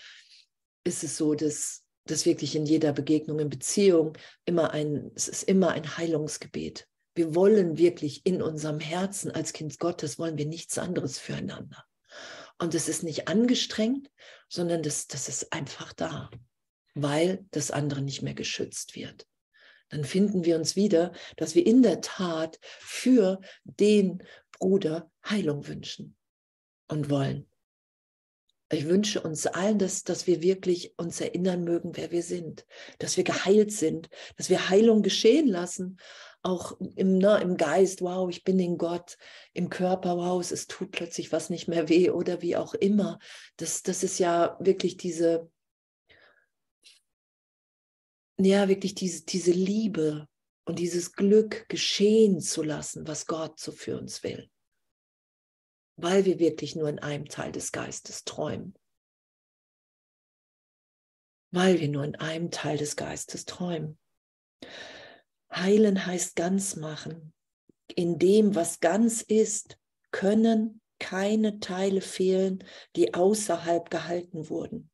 ist 0.84 1.02
es 1.02 1.16
so, 1.16 1.34
dass, 1.34 1.84
dass 2.04 2.26
wirklich 2.26 2.54
in 2.54 2.66
jeder 2.66 2.92
Begegnung, 2.92 3.40
in 3.40 3.50
Beziehung 3.50 4.16
immer 4.44 4.70
ein, 4.70 5.10
es 5.14 5.28
ist 5.28 5.44
immer 5.44 5.70
ein 5.70 5.96
Heilungsgebet. 5.96 6.86
Wir 7.14 7.34
wollen 7.34 7.78
wirklich 7.78 8.24
in 8.24 8.40
unserem 8.40 8.80
Herzen 8.80 9.30
als 9.30 9.52
Kind 9.52 9.78
Gottes, 9.78 10.18
wollen 10.18 10.38
wir 10.38 10.46
nichts 10.46 10.78
anderes 10.78 11.18
füreinander. 11.18 11.84
Und 12.58 12.74
es 12.74 12.88
ist 12.88 13.02
nicht 13.02 13.28
angestrengt, 13.28 14.10
sondern 14.48 14.82
das, 14.82 15.08
das 15.08 15.28
ist 15.28 15.52
einfach 15.52 15.92
da 15.92 16.30
weil 16.94 17.44
das 17.50 17.70
andere 17.70 18.02
nicht 18.02 18.22
mehr 18.22 18.35
geschützt 18.35 18.96
wird. 18.96 19.26
Dann 19.88 20.05
finden 20.05 20.44
wir 20.44 20.57
uns 20.57 20.74
wieder, 20.74 21.12
dass 21.37 21.55
wir 21.55 21.66
in 21.66 21.83
der 21.83 22.00
Tat 22.00 22.59
für 22.62 23.40
den 23.64 24.22
Bruder 24.59 25.11
Heilung 25.28 25.66
wünschen 25.66 26.16
und 26.88 27.11
wollen. 27.11 27.48
Ich 28.70 28.87
wünsche 28.87 29.20
uns 29.20 29.46
allen, 29.46 29.78
dass, 29.78 30.02
dass 30.02 30.26
wir 30.26 30.40
wirklich 30.40 30.98
uns 30.98 31.20
erinnern 31.20 31.62
mögen, 31.62 31.94
wer 31.94 32.11
wir 32.11 32.22
sind, 32.22 32.64
dass 32.98 33.18
wir 33.18 33.24
geheilt 33.24 33.70
sind, 33.70 34.09
dass 34.37 34.48
wir 34.48 34.70
Heilung 34.70 35.02
geschehen 35.02 35.46
lassen, 35.46 35.98
auch 36.42 36.81
im, 36.96 37.18
ne, 37.18 37.38
im 37.42 37.59
Geist, 37.59 38.00
wow, 38.00 38.31
ich 38.31 38.44
bin 38.44 38.59
in 38.59 38.78
Gott, 38.78 39.18
im 39.52 39.68
Körper, 39.68 40.16
wow, 40.16 40.40
es, 40.40 40.66
tut 40.66 40.90
plötzlich 40.90 41.33
was 41.33 41.50
nicht 41.50 41.68
mehr 41.68 41.90
weh 41.90 42.11
oder 42.11 42.40
wie 42.40 42.57
auch 42.57 42.72
immer. 42.72 43.18
Das, 43.59 43.83
das 43.83 44.02
ist 44.02 44.18
ja 44.18 44.57
wirklich 44.59 44.96
diese, 44.96 45.50
ja, 48.38 48.68
wirklich 48.68 48.94
diese, 48.94 49.24
diese 49.24 49.52
Liebe 49.52 50.28
und 50.64 50.78
dieses 50.78 51.12
Glück 51.12 51.68
geschehen 51.68 52.40
zu 52.40 52.62
lassen, 52.62 53.06
was 53.06 53.26
Gott 53.26 53.58
so 53.58 53.72
für 53.72 53.98
uns 53.98 54.22
will. 54.22 54.50
Weil 55.96 56.24
wir 56.24 56.38
wirklich 56.38 56.74
nur 56.76 56.88
in 56.88 56.98
einem 56.98 57.26
Teil 57.26 57.52
des 57.52 57.72
Geistes 57.72 58.24
träumen. 58.24 58.74
Weil 61.50 61.80
wir 61.80 61.88
nur 61.88 62.04
in 62.04 62.16
einem 62.16 62.50
Teil 62.50 62.78
des 62.78 62.96
Geistes 62.96 63.44
träumen. 63.44 63.98
Heilen 65.52 66.06
heißt 66.06 66.34
ganz 66.34 66.76
machen. 66.76 67.34
In 67.94 68.18
dem, 68.18 68.54
was 68.54 68.80
ganz 68.80 69.20
ist, 69.20 69.78
können 70.12 70.80
keine 70.98 71.58
Teile 71.58 72.00
fehlen, 72.00 72.64
die 72.96 73.12
außerhalb 73.12 73.90
gehalten 73.90 74.48
wurden. 74.48 74.90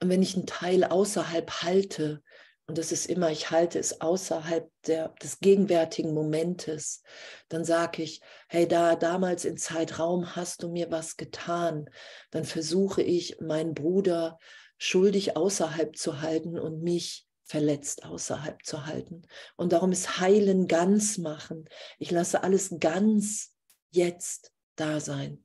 Und 0.00 0.08
wenn 0.10 0.22
ich 0.22 0.36
einen 0.36 0.46
Teil 0.46 0.84
außerhalb 0.84 1.50
halte, 1.62 2.22
und 2.66 2.76
das 2.76 2.92
ist 2.92 3.06
immer, 3.06 3.30
ich 3.30 3.50
halte 3.50 3.78
es 3.78 4.02
außerhalb 4.02 4.70
der, 4.86 5.08
des 5.22 5.40
gegenwärtigen 5.40 6.12
Momentes, 6.12 7.02
dann 7.48 7.64
sage 7.64 8.02
ich, 8.02 8.20
hey, 8.48 8.68
da 8.68 8.94
damals 8.94 9.46
in 9.46 9.56
Zeitraum 9.56 10.36
hast 10.36 10.62
du 10.62 10.70
mir 10.70 10.90
was 10.90 11.16
getan. 11.16 11.88
Dann 12.30 12.44
versuche 12.44 13.02
ich, 13.02 13.40
meinen 13.40 13.72
Bruder 13.72 14.38
schuldig 14.76 15.34
außerhalb 15.34 15.96
zu 15.96 16.20
halten 16.20 16.58
und 16.58 16.82
mich 16.82 17.26
verletzt 17.44 18.04
außerhalb 18.04 18.62
zu 18.62 18.84
halten. 18.84 19.22
Und 19.56 19.72
darum 19.72 19.90
ist 19.90 20.20
Heilen 20.20 20.68
ganz 20.68 21.16
machen. 21.16 21.66
Ich 21.98 22.10
lasse 22.10 22.42
alles 22.42 22.76
ganz 22.78 23.54
jetzt 23.90 24.52
da 24.76 25.00
sein. 25.00 25.42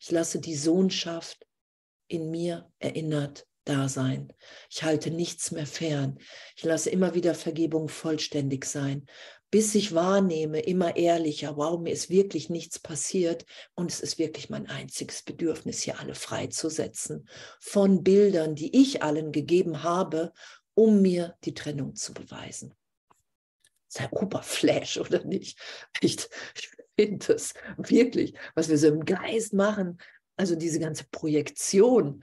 Ich 0.00 0.10
lasse 0.10 0.40
die 0.40 0.56
Sohnschaft 0.56 1.46
in 2.06 2.30
mir 2.30 2.72
erinnert 2.78 3.47
Dasein. 3.68 4.32
Ich 4.70 4.82
halte 4.82 5.10
nichts 5.10 5.50
mehr 5.50 5.66
fern. 5.66 6.18
Ich 6.56 6.64
lasse 6.64 6.90
immer 6.90 7.14
wieder 7.14 7.34
Vergebung 7.34 7.88
vollständig 7.88 8.64
sein, 8.64 9.06
bis 9.50 9.74
ich 9.74 9.94
wahrnehme, 9.94 10.60
immer 10.60 10.96
ehrlicher, 10.96 11.56
mir 11.78 11.92
ist 11.92 12.10
wirklich 12.10 12.50
nichts 12.50 12.78
passiert 12.78 13.46
und 13.74 13.90
es 13.90 14.00
ist 14.00 14.18
wirklich 14.18 14.50
mein 14.50 14.68
einziges 14.68 15.22
Bedürfnis, 15.22 15.82
hier 15.82 15.98
alle 16.00 16.14
freizusetzen 16.14 17.28
von 17.58 18.02
Bildern, 18.02 18.54
die 18.54 18.76
ich 18.78 19.02
allen 19.02 19.32
gegeben 19.32 19.82
habe, 19.82 20.32
um 20.74 21.00
mir 21.00 21.36
die 21.44 21.54
Trennung 21.54 21.94
zu 21.94 22.12
beweisen. 22.12 22.74
Sei 23.88 24.06
Oberflash 24.10 24.98
oder 24.98 25.24
nicht? 25.24 25.58
Ich, 26.00 26.18
ich 26.54 26.70
finde 26.94 27.32
es 27.32 27.54
wirklich, 27.78 28.34
was 28.54 28.68
wir 28.68 28.76
so 28.76 28.88
im 28.88 29.04
Geist 29.06 29.54
machen, 29.54 29.98
also 30.36 30.56
diese 30.56 30.78
ganze 30.78 31.04
Projektion 31.10 32.22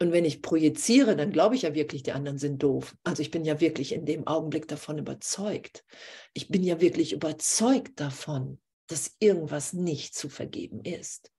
und 0.00 0.12
wenn 0.12 0.24
ich 0.24 0.42
projiziere, 0.42 1.16
dann 1.16 1.30
glaube 1.30 1.54
ich 1.54 1.62
ja 1.62 1.74
wirklich, 1.74 2.02
die 2.02 2.12
anderen 2.12 2.38
sind 2.38 2.62
doof. 2.62 2.96
Also 3.04 3.22
ich 3.22 3.30
bin 3.30 3.44
ja 3.44 3.60
wirklich 3.60 3.92
in 3.92 4.04
dem 4.04 4.26
Augenblick 4.26 4.66
davon 4.66 4.98
überzeugt. 4.98 5.84
Ich 6.32 6.48
bin 6.48 6.64
ja 6.64 6.80
wirklich 6.80 7.12
überzeugt 7.12 8.00
davon, 8.00 8.60
dass 8.88 9.14
irgendwas 9.20 9.72
nicht 9.72 10.14
zu 10.14 10.28
vergeben 10.28 10.82
ist. 10.82 11.30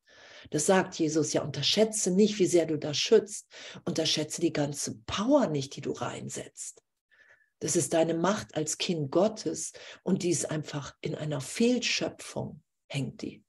Das 0.52 0.66
sagt 0.68 0.96
Jesus 0.96 1.34
ja, 1.34 1.42
unterschätze 1.42 2.12
nicht, 2.12 2.40
wie 2.40 2.46
sehr 2.46 2.66
du 2.66 2.78
da 2.78 2.94
schützt. 2.94 3.48
Unterschätze 3.84 4.42
die 4.42 4.54
ganze 4.54 4.96
Power 5.06 5.48
nicht, 5.48 5.76
die 5.76 5.82
du 5.82 5.92
reinsetzt. 5.92 6.82
Das 7.60 7.76
ist 7.76 7.94
deine 7.94 8.14
Macht 8.14 8.56
als 8.56 8.78
Kind 8.78 9.12
Gottes 9.12 9.74
und 10.04 10.24
die 10.24 10.30
ist 10.30 10.50
einfach 10.50 10.96
in 11.02 11.16
einer 11.16 11.42
Fehlschöpfung, 11.42 12.62
hängt 12.88 13.22
die. 13.22 13.44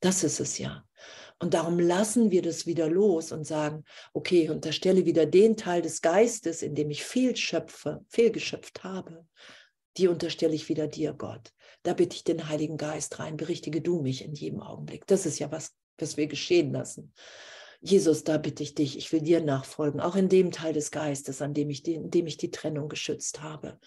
Das 0.00 0.24
ist 0.24 0.40
es 0.40 0.58
ja. 0.58 0.84
Und 1.38 1.54
darum 1.54 1.78
lassen 1.78 2.30
wir 2.30 2.42
das 2.42 2.66
wieder 2.66 2.88
los 2.88 3.32
und 3.32 3.44
sagen, 3.44 3.84
okay, 4.12 4.48
unterstelle 4.48 5.06
wieder 5.06 5.26
den 5.26 5.56
Teil 5.56 5.82
des 5.82 6.00
Geistes, 6.00 6.62
in 6.62 6.74
dem 6.74 6.90
ich 6.90 7.02
fehlschöpfe, 7.04 8.04
fehlgeschöpft 8.08 8.84
habe. 8.84 9.26
Die 9.96 10.08
unterstelle 10.08 10.54
ich 10.54 10.68
wieder 10.68 10.86
dir, 10.86 11.12
Gott. 11.12 11.52
Da 11.82 11.94
bitte 11.94 12.16
ich 12.16 12.24
den 12.24 12.48
Heiligen 12.48 12.76
Geist 12.76 13.18
rein, 13.18 13.36
berichtige 13.36 13.80
du 13.80 14.00
mich 14.00 14.24
in 14.24 14.34
jedem 14.34 14.60
Augenblick. 14.60 15.06
Das 15.06 15.26
ist 15.26 15.38
ja 15.38 15.50
was, 15.50 15.74
was 15.98 16.16
wir 16.16 16.28
geschehen 16.28 16.72
lassen. 16.72 17.12
Jesus, 17.80 18.22
da 18.22 18.38
bitte 18.38 18.62
ich 18.62 18.76
dich, 18.76 18.96
ich 18.96 19.12
will 19.12 19.22
dir 19.22 19.40
nachfolgen, 19.40 20.00
auch 20.00 20.14
in 20.14 20.28
dem 20.28 20.52
Teil 20.52 20.72
des 20.72 20.92
Geistes, 20.92 21.42
an 21.42 21.52
dem 21.52 21.68
ich 21.68 21.82
die, 21.82 21.94
in 21.94 22.12
dem 22.12 22.28
ich 22.28 22.36
die 22.36 22.52
Trennung 22.52 22.88
geschützt 22.88 23.42
habe. 23.42 23.80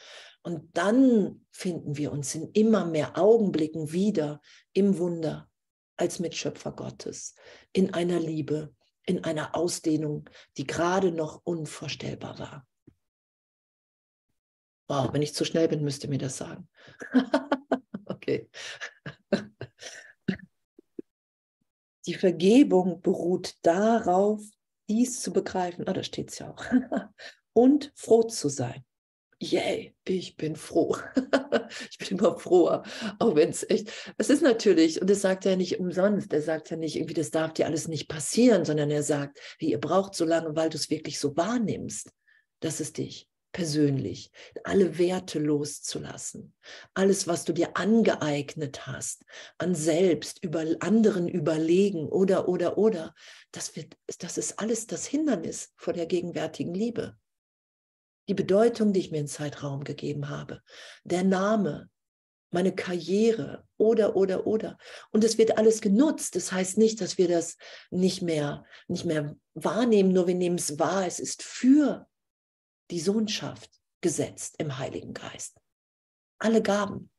Und 0.43 0.69
dann 0.73 1.45
finden 1.51 1.95
wir 1.95 2.11
uns 2.11 2.35
in 2.35 2.51
immer 2.51 2.85
mehr 2.85 3.17
Augenblicken 3.17 3.93
wieder 3.93 4.41
im 4.73 4.97
Wunder, 4.97 5.49
als 5.97 6.19
Mitschöpfer 6.19 6.71
Gottes, 6.71 7.35
in 7.71 7.93
einer 7.93 8.19
Liebe, 8.19 8.73
in 9.05 9.23
einer 9.23 9.55
Ausdehnung, 9.55 10.29
die 10.57 10.65
gerade 10.65 11.11
noch 11.11 11.41
unvorstellbar 11.43 12.39
war. 12.39 12.67
Wow, 14.87 15.13
wenn 15.13 15.21
ich 15.21 15.33
zu 15.33 15.45
schnell 15.45 15.67
bin, 15.67 15.83
müsst 15.83 16.03
ihr 16.03 16.09
mir 16.09 16.19
das 16.19 16.37
sagen. 16.37 16.69
okay. 18.05 18.49
Die 22.05 22.13
Vergebung 22.13 23.01
beruht 23.01 23.55
darauf, 23.63 24.43
dies 24.87 25.21
zu 25.21 25.33
begreifen. 25.33 25.87
Ah, 25.87 25.93
da 25.93 26.03
steht 26.03 26.31
es 26.31 26.39
ja 26.39 26.51
auch. 26.51 26.63
Und 27.53 27.91
froh 27.95 28.23
zu 28.23 28.49
sein. 28.49 28.85
Yay, 29.39 29.93
ich 30.07 30.37
bin 30.37 30.55
froh. 30.55 30.95
ich 31.91 31.97
bin 31.97 32.17
immer 32.17 32.39
froher, 32.39 32.83
auch 33.19 33.35
wenn 33.35 33.49
es 33.49 33.69
echt, 33.69 33.91
es 34.17 34.29
ist 34.29 34.41
natürlich, 34.41 35.01
und 35.01 35.09
das 35.09 35.21
sagt 35.21 35.45
er 35.45 35.57
nicht 35.57 35.79
umsonst, 35.79 36.31
er 36.31 36.41
sagt 36.41 36.69
ja 36.69 36.77
nicht 36.77 36.95
irgendwie, 36.95 37.13
das 37.15 37.31
darf 37.31 37.53
dir 37.53 37.65
alles 37.65 37.87
nicht 37.87 38.07
passieren, 38.07 38.63
sondern 38.63 38.89
er 38.91 39.03
sagt, 39.03 39.39
wie 39.59 39.71
ihr 39.71 39.79
braucht 39.79 40.15
so 40.15 40.23
lange, 40.23 40.55
weil 40.55 40.69
du 40.69 40.77
es 40.77 40.89
wirklich 40.89 41.19
so 41.19 41.35
wahrnimmst, 41.35 42.11
dass 42.61 42.79
es 42.79 42.93
dich 42.93 43.27
persönlich, 43.55 44.31
alle 44.65 44.97
Werte 44.97 45.39
loszulassen, 45.39 46.53
alles, 46.93 47.25
was 47.25 47.45
du 47.45 47.53
dir 47.53 47.77
angeeignet 47.77 48.85
hast, 48.85 49.23
an 49.57 49.75
selbst, 49.75 50.43
über 50.43 50.65
anderen 50.81 51.29
überlegen 51.29 52.09
oder, 52.09 52.49
oder, 52.49 52.77
oder, 52.77 53.15
das, 53.51 53.77
wird, 53.77 53.95
das 54.19 54.37
ist 54.37 54.59
alles 54.59 54.87
das 54.87 55.05
Hindernis 55.05 55.71
vor 55.77 55.93
der 55.93 56.05
gegenwärtigen 56.05 56.73
Liebe. 56.73 57.17
Die 58.27 58.33
Bedeutung, 58.33 58.93
die 58.93 58.99
ich 58.99 59.11
mir 59.11 59.19
in 59.19 59.27
Zeitraum 59.27 59.83
gegeben 59.83 60.29
habe, 60.29 60.61
der 61.03 61.23
Name, 61.23 61.89
meine 62.51 62.73
Karriere 62.73 63.67
oder, 63.77 64.15
oder, 64.15 64.47
oder. 64.47 64.77
Und 65.11 65.23
es 65.23 65.37
wird 65.37 65.57
alles 65.57 65.81
genutzt. 65.81 66.35
Das 66.35 66.51
heißt 66.51 66.77
nicht, 66.77 67.01
dass 67.01 67.17
wir 67.17 67.27
das 67.27 67.57
nicht 67.91 68.21
mehr, 68.21 68.63
nicht 68.87 69.05
mehr 69.05 69.35
wahrnehmen, 69.53 70.13
nur 70.13 70.27
wir 70.27 70.35
nehmen 70.35 70.57
es 70.57 70.79
wahr. 70.79 71.05
Es 71.05 71.19
ist 71.19 71.43
für 71.43 72.07
die 72.91 72.99
Sohnschaft 72.99 73.69
gesetzt 74.01 74.55
im 74.57 74.77
Heiligen 74.77 75.13
Geist. 75.13 75.57
Alle 76.39 76.61
Gaben. 76.61 77.11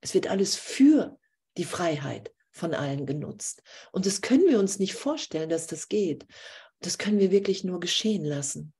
Es 0.00 0.14
wird 0.14 0.28
alles 0.28 0.56
für 0.56 1.18
die 1.56 1.64
Freiheit 1.64 2.32
von 2.50 2.74
allen 2.74 3.06
genutzt. 3.06 3.62
Und 3.92 4.06
das 4.06 4.20
können 4.20 4.46
wir 4.48 4.58
uns 4.58 4.78
nicht 4.78 4.94
vorstellen, 4.94 5.48
dass 5.48 5.66
das 5.66 5.88
geht. 5.88 6.26
Das 6.80 6.98
können 6.98 7.18
wir 7.18 7.30
wirklich 7.30 7.64
nur 7.64 7.80
geschehen 7.80 8.24
lassen. 8.24 8.72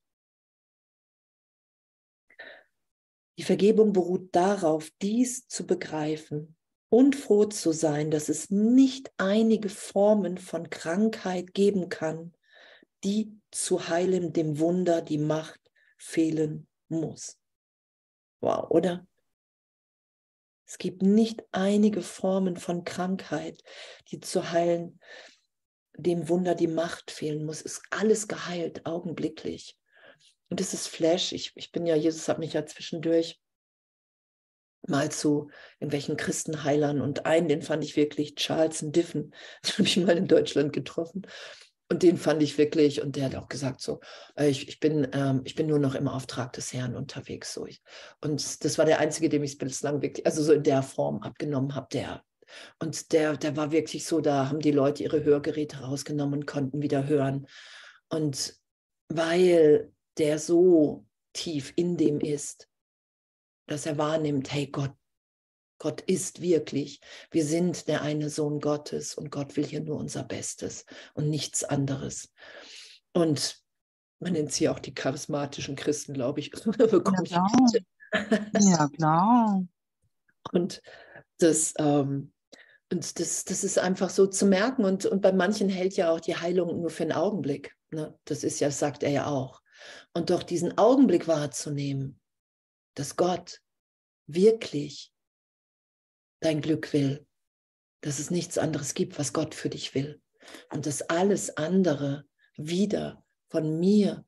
Die 3.38 3.44
Vergebung 3.44 3.92
beruht 3.92 4.34
darauf, 4.34 4.90
dies 5.00 5.46
zu 5.46 5.64
begreifen 5.64 6.56
und 6.88 7.14
froh 7.14 7.44
zu 7.44 7.70
sein, 7.70 8.10
dass 8.10 8.28
es 8.28 8.50
nicht 8.50 9.12
einige 9.16 9.68
Formen 9.68 10.38
von 10.38 10.70
Krankheit 10.70 11.54
geben 11.54 11.88
kann, 11.88 12.34
die 13.04 13.38
zu 13.52 13.88
heilen 13.88 14.32
dem 14.32 14.58
Wunder 14.58 15.02
die 15.02 15.18
Macht 15.18 15.60
fehlen 15.96 16.66
muss. 16.88 17.38
Wow, 18.40 18.70
oder? 18.70 19.06
Es 20.66 20.76
gibt 20.78 21.02
nicht 21.02 21.44
einige 21.52 22.02
Formen 22.02 22.56
von 22.56 22.82
Krankheit, 22.82 23.62
die 24.10 24.18
zu 24.18 24.50
heilen 24.50 24.98
dem 25.96 26.28
Wunder 26.28 26.56
die 26.56 26.66
Macht 26.66 27.12
fehlen 27.12 27.44
muss. 27.44 27.62
Ist 27.62 27.82
alles 27.90 28.26
geheilt, 28.26 28.84
augenblicklich. 28.84 29.77
Und 30.50 30.60
das 30.60 30.74
ist 30.74 30.88
Flash. 30.88 31.32
Ich, 31.32 31.52
ich 31.54 31.72
bin 31.72 31.86
ja, 31.86 31.94
Jesus 31.94 32.28
hat 32.28 32.38
mich 32.38 32.54
ja 32.54 32.64
zwischendurch 32.66 33.40
mal 34.86 35.10
zu 35.10 35.50
irgendwelchen 35.80 36.16
Christenheilern 36.16 37.00
und 37.00 37.26
einen, 37.26 37.48
den 37.48 37.62
fand 37.62 37.84
ich 37.84 37.96
wirklich, 37.96 38.36
Charles 38.36 38.84
Diffen, 38.86 39.34
den 39.64 39.72
habe 39.72 39.82
ich 39.82 39.96
mal 39.98 40.16
in 40.16 40.28
Deutschland 40.28 40.72
getroffen. 40.72 41.26
Und 41.90 42.02
den 42.02 42.18
fand 42.18 42.42
ich 42.42 42.58
wirklich, 42.58 43.00
und 43.00 43.16
der 43.16 43.24
hat 43.24 43.34
auch 43.34 43.48
gesagt, 43.48 43.80
so, 43.80 44.00
äh, 44.36 44.48
ich, 44.48 44.68
ich, 44.68 44.78
bin, 44.78 45.08
ähm, 45.12 45.40
ich 45.44 45.54
bin 45.54 45.66
nur 45.66 45.78
noch 45.78 45.94
im 45.94 46.06
Auftrag 46.06 46.52
des 46.52 46.74
Herrn 46.74 46.94
unterwegs. 46.94 47.54
So. 47.54 47.66
Und 48.20 48.62
das 48.64 48.76
war 48.76 48.84
der 48.84 48.98
einzige, 48.98 49.30
dem 49.30 49.42
ich 49.42 49.52
es 49.52 49.58
bislang 49.58 50.02
wirklich, 50.02 50.26
also 50.26 50.42
so 50.42 50.52
in 50.52 50.62
der 50.62 50.82
Form 50.82 51.22
abgenommen 51.22 51.74
habe, 51.74 51.88
der. 51.90 52.22
Und 52.78 53.12
der, 53.12 53.38
der 53.38 53.56
war 53.56 53.72
wirklich 53.72 54.04
so, 54.04 54.20
da 54.20 54.48
haben 54.48 54.60
die 54.60 54.70
Leute 54.70 55.02
ihre 55.02 55.24
Hörgeräte 55.24 55.78
rausgenommen 55.80 56.40
und 56.40 56.46
konnten 56.46 56.82
wieder 56.82 57.06
hören. 57.06 57.46
Und 58.10 58.54
weil 59.08 59.90
der 60.18 60.38
so 60.38 61.06
tief 61.32 61.72
in 61.76 61.96
dem 61.96 62.20
ist, 62.20 62.68
dass 63.66 63.86
er 63.86 63.98
wahrnimmt, 63.98 64.52
hey 64.52 64.66
Gott, 64.66 64.92
Gott 65.78 66.00
ist 66.02 66.40
wirklich. 66.40 67.00
Wir 67.30 67.44
sind 67.44 67.86
der 67.86 68.02
eine 68.02 68.30
Sohn 68.30 68.60
Gottes 68.60 69.14
und 69.14 69.30
Gott 69.30 69.56
will 69.56 69.64
hier 69.64 69.80
nur 69.80 69.96
unser 69.96 70.24
Bestes 70.24 70.84
und 71.14 71.30
nichts 71.30 71.62
anderes. 71.62 72.32
Und 73.12 73.62
man 74.20 74.32
nennt 74.32 74.52
sie 74.52 74.68
auch 74.68 74.80
die 74.80 74.94
charismatischen 74.94 75.76
Christen, 75.76 76.14
glaube 76.14 76.40
ich. 76.40 76.50
ja, 76.78 76.98
klar. 77.22 77.50
ja, 78.58 78.88
klar. 78.88 79.64
Und 80.52 80.82
das, 81.38 81.74
ähm, 81.78 82.32
und 82.90 83.20
das, 83.20 83.44
das 83.44 83.62
ist 83.62 83.78
einfach 83.78 84.10
so 84.10 84.26
zu 84.26 84.46
merken. 84.46 84.84
Und, 84.84 85.06
und 85.06 85.20
bei 85.20 85.32
manchen 85.32 85.68
hält 85.68 85.94
ja 85.96 86.10
auch 86.10 86.20
die 86.20 86.36
Heilung 86.36 86.80
nur 86.80 86.90
für 86.90 87.04
einen 87.04 87.12
Augenblick. 87.12 87.76
Ne? 87.90 88.18
Das 88.24 88.42
ist 88.42 88.58
ja, 88.58 88.70
sagt 88.72 89.04
er 89.04 89.10
ja 89.10 89.26
auch. 89.26 89.62
Und 90.12 90.30
doch 90.30 90.42
diesen 90.42 90.76
Augenblick 90.78 91.28
wahrzunehmen, 91.28 92.20
dass 92.94 93.16
Gott 93.16 93.60
wirklich 94.26 95.12
dein 96.40 96.60
Glück 96.60 96.92
will, 96.92 97.26
dass 98.00 98.18
es 98.18 98.30
nichts 98.30 98.58
anderes 98.58 98.94
gibt, 98.94 99.18
was 99.18 99.32
Gott 99.32 99.54
für 99.54 99.68
dich 99.68 99.94
will 99.94 100.20
und 100.70 100.86
dass 100.86 101.02
alles 101.02 101.56
andere 101.56 102.26
wieder 102.56 103.24
von 103.50 103.78
mir 103.78 104.24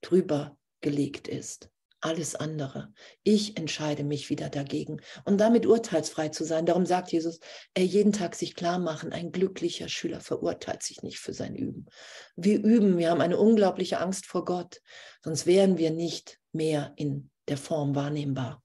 drüber 0.00 0.58
gelegt 0.80 1.28
ist. 1.28 1.70
Alles 2.04 2.34
andere. 2.34 2.92
Ich 3.22 3.56
entscheide 3.56 4.04
mich 4.04 4.28
wieder 4.28 4.50
dagegen 4.50 5.00
und 5.24 5.38
damit 5.38 5.64
urteilsfrei 5.64 6.28
zu 6.28 6.44
sein. 6.44 6.66
Darum 6.66 6.84
sagt 6.84 7.12
Jesus, 7.12 7.40
er 7.72 7.86
jeden 7.86 8.12
Tag 8.12 8.34
sich 8.34 8.54
klar 8.54 8.78
machen, 8.78 9.10
ein 9.10 9.32
glücklicher 9.32 9.88
Schüler 9.88 10.20
verurteilt 10.20 10.82
sich 10.82 11.02
nicht 11.02 11.18
für 11.18 11.32
sein 11.32 11.56
Üben. 11.56 11.86
Wir 12.36 12.62
üben, 12.62 12.98
wir 12.98 13.10
haben 13.10 13.22
eine 13.22 13.38
unglaubliche 13.38 14.00
Angst 14.00 14.26
vor 14.26 14.44
Gott, 14.44 14.82
sonst 15.22 15.46
wären 15.46 15.78
wir 15.78 15.90
nicht 15.92 16.38
mehr 16.52 16.92
in 16.96 17.30
der 17.48 17.56
Form 17.56 17.94
wahrnehmbar. 17.94 18.62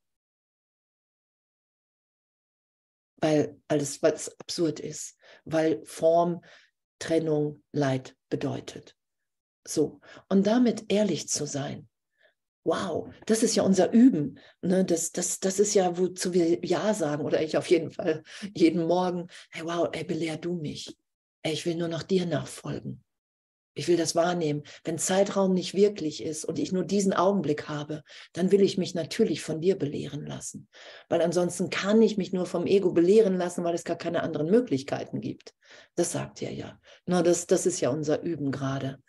weil 3.21 3.60
alles, 3.67 4.02
was 4.02 4.30
absurd 4.39 4.80
ist, 4.80 5.17
weil 5.43 5.84
Form, 5.86 6.41
Trennung, 6.99 7.63
Leid 7.73 8.15
bedeutet. 8.30 8.95
So, 9.67 9.99
und 10.30 10.47
damit 10.47 10.91
ehrlich 10.91 11.28
zu 11.28 11.45
sein. 11.45 11.89
Wow, 12.69 13.12
das 13.25 13.41
ist 13.41 13.55
ja 13.55 13.63
unser 13.63 13.91
Üben. 13.91 14.38
Ne? 14.62 14.86
Das, 14.86 15.12
das, 15.12 15.39
das 15.39 15.60
ist 15.60 15.73
ja, 15.73 15.97
wozu 15.97 16.36
wir 16.36 16.63
Ja 16.63 16.93
sagen, 16.93 17.25
oder 17.25 17.41
ich 17.41 17.58
auf 17.58 17.67
jeden 17.67 17.89
Fall 17.89 18.21
jeden 18.55 18.86
Morgen. 18.86 19.27
Hey, 19.49 19.65
wow, 19.65 19.89
ey, 19.91 20.03
belehr 20.03 20.38
du 20.38 20.53
mich. 20.53 20.95
Ey, 21.41 21.53
ich 21.53 21.65
will 21.65 21.75
nur 21.75 21.88
noch 21.88 22.03
dir 22.03 22.27
nachfolgen. 22.27 23.03
Ich 23.73 23.88
will 23.88 23.97
das 23.97 24.13
wahrnehmen. 24.13 24.62
Wenn 24.84 24.99
Zeitraum 24.99 25.55
nicht 25.55 25.73
wirklich 25.73 26.21
ist 26.21 26.45
und 26.45 26.60
ich 26.60 26.71
nur 26.71 26.84
diesen 26.84 27.13
Augenblick 27.13 27.67
habe, 27.69 28.03
dann 28.34 28.51
will 28.51 28.62
ich 28.62 28.77
mich 28.77 28.93
natürlich 28.93 29.41
von 29.41 29.62
dir 29.62 29.75
belehren 29.75 30.27
lassen. 30.27 30.67
Weil 31.08 31.23
ansonsten 31.23 31.71
kann 31.71 31.99
ich 32.03 32.17
mich 32.17 32.34
nur 32.34 32.45
vom 32.45 32.67
Ego 32.67 32.91
belehren 32.91 33.36
lassen, 33.36 33.63
weil 33.63 33.73
es 33.73 33.84
gar 33.84 33.97
keine 33.97 34.21
anderen 34.21 34.51
Möglichkeiten 34.51 35.21
gibt. 35.21 35.55
Das 35.95 36.12
sagt 36.12 36.43
er 36.43 36.51
ja. 36.51 36.79
Nur 37.08 37.23
das, 37.23 37.47
das 37.47 37.65
ist 37.65 37.79
ja 37.79 37.89
unser 37.89 38.21
Üben 38.21 38.51
gerade. 38.51 39.01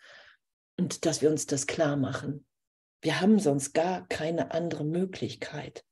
Und 0.79 1.05
dass 1.05 1.21
wir 1.21 1.29
uns 1.29 1.45
das 1.45 1.67
klar 1.67 1.99
machen. 1.99 2.47
Wir 3.03 3.21
haben 3.21 3.39
sonst 3.39 3.73
gar 3.73 4.07
keine 4.09 4.53
andere 4.53 4.85
Möglichkeit. 4.85 5.85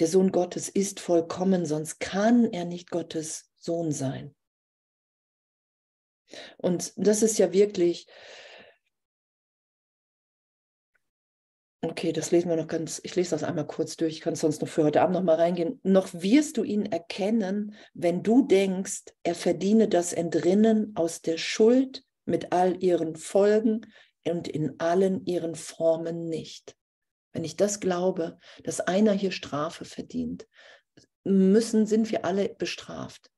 Der 0.00 0.08
Sohn 0.08 0.32
Gottes 0.32 0.68
ist 0.68 1.00
vollkommen, 1.00 1.66
sonst 1.66 2.00
kann 2.00 2.52
er 2.52 2.64
nicht 2.64 2.90
Gottes 2.90 3.50
Sohn 3.56 3.92
sein. 3.92 4.34
Und 6.56 6.92
das 6.96 7.22
ist 7.22 7.38
ja 7.38 7.52
wirklich, 7.52 8.08
okay, 11.82 12.12
das 12.12 12.32
lesen 12.32 12.48
wir 12.48 12.56
noch 12.56 12.66
ganz, 12.66 13.00
ich 13.04 13.14
lese 13.14 13.30
das 13.30 13.44
einmal 13.44 13.66
kurz 13.66 13.96
durch, 13.96 14.14
ich 14.14 14.20
kann 14.20 14.34
sonst 14.34 14.62
noch 14.62 14.68
für 14.68 14.84
heute 14.84 15.00
Abend 15.00 15.14
noch 15.14 15.22
mal 15.22 15.36
reingehen. 15.36 15.80
Noch 15.84 16.12
wirst 16.12 16.56
du 16.56 16.64
ihn 16.64 16.86
erkennen, 16.86 17.76
wenn 17.92 18.22
du 18.22 18.46
denkst, 18.46 19.04
er 19.22 19.34
verdiene 19.34 19.88
das 19.88 20.12
Entrinnen 20.12 20.92
aus 20.96 21.22
der 21.22 21.38
Schuld 21.38 22.03
mit 22.24 22.52
all 22.52 22.82
ihren 22.82 23.16
Folgen 23.16 23.86
und 24.26 24.48
in 24.48 24.78
allen 24.80 25.24
ihren 25.26 25.54
Formen 25.54 26.28
nicht. 26.28 26.76
Wenn 27.32 27.44
ich 27.44 27.56
das 27.56 27.80
glaube, 27.80 28.38
dass 28.62 28.80
einer 28.80 29.12
hier 29.12 29.32
Strafe 29.32 29.84
verdient, 29.84 30.46
müssen, 31.24 31.86
sind 31.86 32.10
wir 32.10 32.24
alle 32.24 32.48
bestraft 32.48 33.30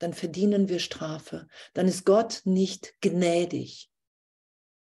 dann 0.00 0.14
verdienen 0.14 0.68
wir 0.68 0.80
Strafe. 0.80 1.46
Dann 1.74 1.86
ist 1.86 2.04
Gott 2.04 2.42
nicht 2.44 2.94
gnädig. 3.00 3.90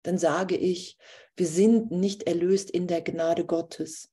Dann 0.03 0.17
sage 0.17 0.57
ich, 0.57 0.97
wir 1.35 1.45
sind 1.45 1.91
nicht 1.91 2.23
erlöst 2.23 2.71
in 2.71 2.87
der 2.87 3.01
Gnade 3.01 3.45
Gottes. 3.45 4.09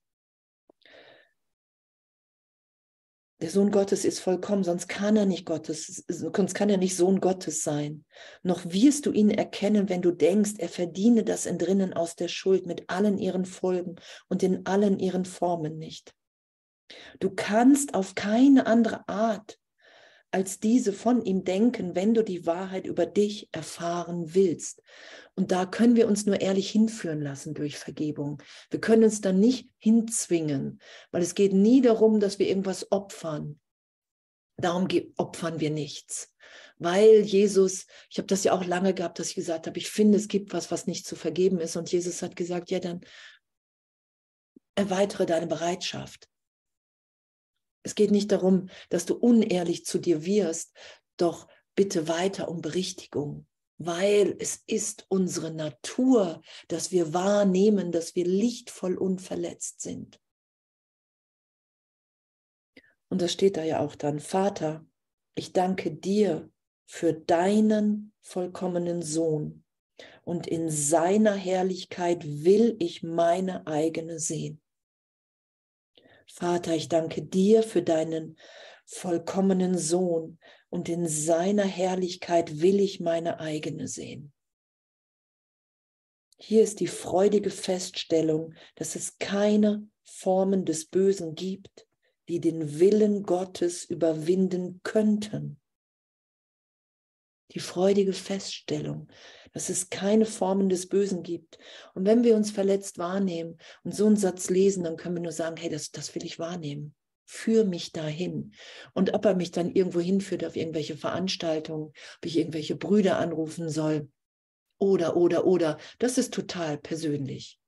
Der 3.40 3.50
Sohn 3.50 3.70
Gottes 3.70 4.04
ist 4.04 4.18
vollkommen, 4.18 4.64
sonst 4.64 4.88
kann 4.88 5.16
er 5.16 5.26
nicht 5.26 5.46
Gottes, 5.46 6.04
sonst 6.08 6.54
kann 6.54 6.70
er 6.70 6.76
nicht 6.76 6.96
Sohn 6.96 7.20
Gottes 7.20 7.62
sein. 7.62 8.04
Noch 8.42 8.64
wirst 8.66 9.06
du 9.06 9.12
ihn 9.12 9.30
erkennen, 9.30 9.88
wenn 9.88 10.02
du 10.02 10.10
denkst, 10.10 10.54
er 10.58 10.68
verdiene 10.68 11.22
das 11.22 11.46
Entrinnen 11.46 11.92
aus 11.92 12.16
der 12.16 12.26
Schuld 12.26 12.66
mit 12.66 12.90
allen 12.90 13.16
ihren 13.16 13.44
Folgen 13.44 13.94
und 14.28 14.42
in 14.42 14.66
allen 14.66 14.98
ihren 14.98 15.24
Formen 15.24 15.78
nicht. 15.78 16.14
Du 17.20 17.30
kannst 17.30 17.94
auf 17.94 18.16
keine 18.16 18.66
andere 18.66 19.08
Art 19.08 19.58
als 20.30 20.60
diese 20.60 20.92
von 20.92 21.24
ihm 21.24 21.44
denken, 21.44 21.94
wenn 21.94 22.12
du 22.12 22.22
die 22.22 22.44
Wahrheit 22.44 22.86
über 22.86 23.06
dich 23.06 23.48
erfahren 23.52 24.34
willst. 24.34 24.82
Und 25.38 25.52
da 25.52 25.66
können 25.66 25.94
wir 25.94 26.08
uns 26.08 26.26
nur 26.26 26.40
ehrlich 26.40 26.68
hinführen 26.68 27.22
lassen 27.22 27.54
durch 27.54 27.78
Vergebung. 27.78 28.42
Wir 28.70 28.80
können 28.80 29.04
uns 29.04 29.20
dann 29.20 29.38
nicht 29.38 29.70
hinzwingen, 29.78 30.80
weil 31.12 31.22
es 31.22 31.36
geht 31.36 31.52
nie 31.52 31.80
darum, 31.80 32.18
dass 32.18 32.40
wir 32.40 32.48
irgendwas 32.48 32.90
opfern. 32.90 33.60
Darum 34.56 34.88
opfern 35.16 35.60
wir 35.60 35.70
nichts. 35.70 36.34
Weil 36.78 37.20
Jesus, 37.20 37.86
ich 38.10 38.18
habe 38.18 38.26
das 38.26 38.42
ja 38.42 38.52
auch 38.52 38.64
lange 38.64 38.94
gehabt, 38.94 39.20
dass 39.20 39.28
ich 39.28 39.36
gesagt 39.36 39.68
habe, 39.68 39.78
ich 39.78 39.88
finde, 39.88 40.18
es 40.18 40.26
gibt 40.26 40.52
was, 40.52 40.72
was 40.72 40.88
nicht 40.88 41.06
zu 41.06 41.14
vergeben 41.14 41.60
ist. 41.60 41.76
Und 41.76 41.92
Jesus 41.92 42.20
hat 42.20 42.34
gesagt, 42.34 42.72
ja, 42.72 42.80
dann 42.80 43.02
erweitere 44.74 45.24
deine 45.24 45.46
Bereitschaft. 45.46 46.28
Es 47.84 47.94
geht 47.94 48.10
nicht 48.10 48.32
darum, 48.32 48.70
dass 48.88 49.06
du 49.06 49.14
unehrlich 49.14 49.84
zu 49.84 50.00
dir 50.00 50.24
wirst, 50.24 50.76
doch 51.16 51.46
bitte 51.76 52.08
weiter 52.08 52.48
um 52.48 52.60
Berichtigung, 52.60 53.46
weil 53.78 54.36
es 54.40 54.62
ist 54.66 55.06
unsere 55.08 55.52
Natur, 55.52 56.42
dass 56.66 56.90
wir 56.90 57.14
wahrnehmen, 57.14 57.92
dass 57.92 58.16
wir 58.16 58.26
lichtvoll 58.26 58.96
unverletzt 58.96 59.80
sind. 59.80 60.20
Und 63.08 63.22
das 63.22 63.32
steht 63.32 63.56
da 63.56 63.62
ja 63.62 63.80
auch 63.80 63.94
dann, 63.94 64.20
Vater, 64.20 64.84
ich 65.34 65.52
danke 65.52 65.92
dir 65.92 66.50
für 66.86 67.14
deinen 67.14 68.12
vollkommenen 68.20 69.02
Sohn 69.02 69.64
und 70.24 70.46
in 70.46 70.70
seiner 70.70 71.34
Herrlichkeit 71.34 72.24
will 72.24 72.76
ich 72.80 73.02
meine 73.02 73.66
eigene 73.66 74.18
sehen. 74.18 74.60
Vater, 76.26 76.74
ich 76.74 76.88
danke 76.88 77.22
dir 77.22 77.62
für 77.62 77.82
deinen 77.82 78.36
vollkommenen 78.84 79.78
Sohn 79.78 80.38
und 80.70 80.88
in 80.88 81.06
seiner 81.08 81.64
Herrlichkeit 81.64 82.60
will 82.60 82.80
ich 82.80 83.00
meine 83.00 83.40
eigene 83.40 83.88
sehen. 83.88 84.32
Hier 86.40 86.62
ist 86.62 86.80
die 86.80 86.86
freudige 86.86 87.50
Feststellung, 87.50 88.54
dass 88.76 88.94
es 88.94 89.18
keine 89.18 89.88
Formen 90.04 90.64
des 90.64 90.86
Bösen 90.86 91.34
gibt, 91.34 91.88
die 92.28 92.40
den 92.40 92.78
Willen 92.78 93.24
Gottes 93.24 93.84
überwinden 93.84 94.80
könnten. 94.84 95.60
Die 97.52 97.60
freudige 97.60 98.12
Feststellung, 98.12 99.08
dass 99.52 99.70
es 99.70 99.88
keine 99.88 100.26
Formen 100.26 100.68
des 100.68 100.88
Bösen 100.88 101.22
gibt. 101.22 101.58
Und 101.94 102.04
wenn 102.04 102.22
wir 102.22 102.36
uns 102.36 102.50
verletzt 102.50 102.98
wahrnehmen 102.98 103.58
und 103.82 103.94
so 103.94 104.06
einen 104.06 104.16
Satz 104.16 104.50
lesen, 104.50 104.84
dann 104.84 104.96
können 104.96 105.16
wir 105.16 105.22
nur 105.22 105.32
sagen, 105.32 105.56
hey, 105.56 105.70
das, 105.70 105.90
das 105.90 106.14
will 106.14 106.24
ich 106.24 106.38
wahrnehmen. 106.38 106.94
Führ 107.30 107.66
mich 107.66 107.92
dahin. 107.92 108.54
Und 108.94 109.12
ob 109.12 109.26
er 109.26 109.36
mich 109.36 109.50
dann 109.50 109.70
irgendwo 109.70 110.00
hinführt 110.00 110.46
auf 110.46 110.56
irgendwelche 110.56 110.96
Veranstaltungen, 110.96 111.88
ob 111.88 112.24
ich 112.24 112.38
irgendwelche 112.38 112.74
Brüder 112.74 113.18
anrufen 113.18 113.68
soll 113.68 114.10
oder, 114.78 115.14
oder, 115.14 115.44
oder, 115.44 115.76
das 115.98 116.16
ist 116.16 116.32
total 116.32 116.78
persönlich. 116.78 117.60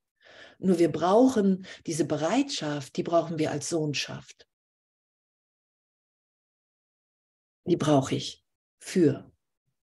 Nur 0.60 0.78
wir 0.78 0.90
brauchen 0.90 1.66
diese 1.84 2.06
Bereitschaft, 2.06 2.96
die 2.96 3.02
brauchen 3.02 3.38
wir 3.38 3.50
als 3.50 3.68
Sohnschaft. 3.68 4.48
Die 7.66 7.76
brauche 7.76 8.14
ich 8.14 8.42
für 8.78 9.30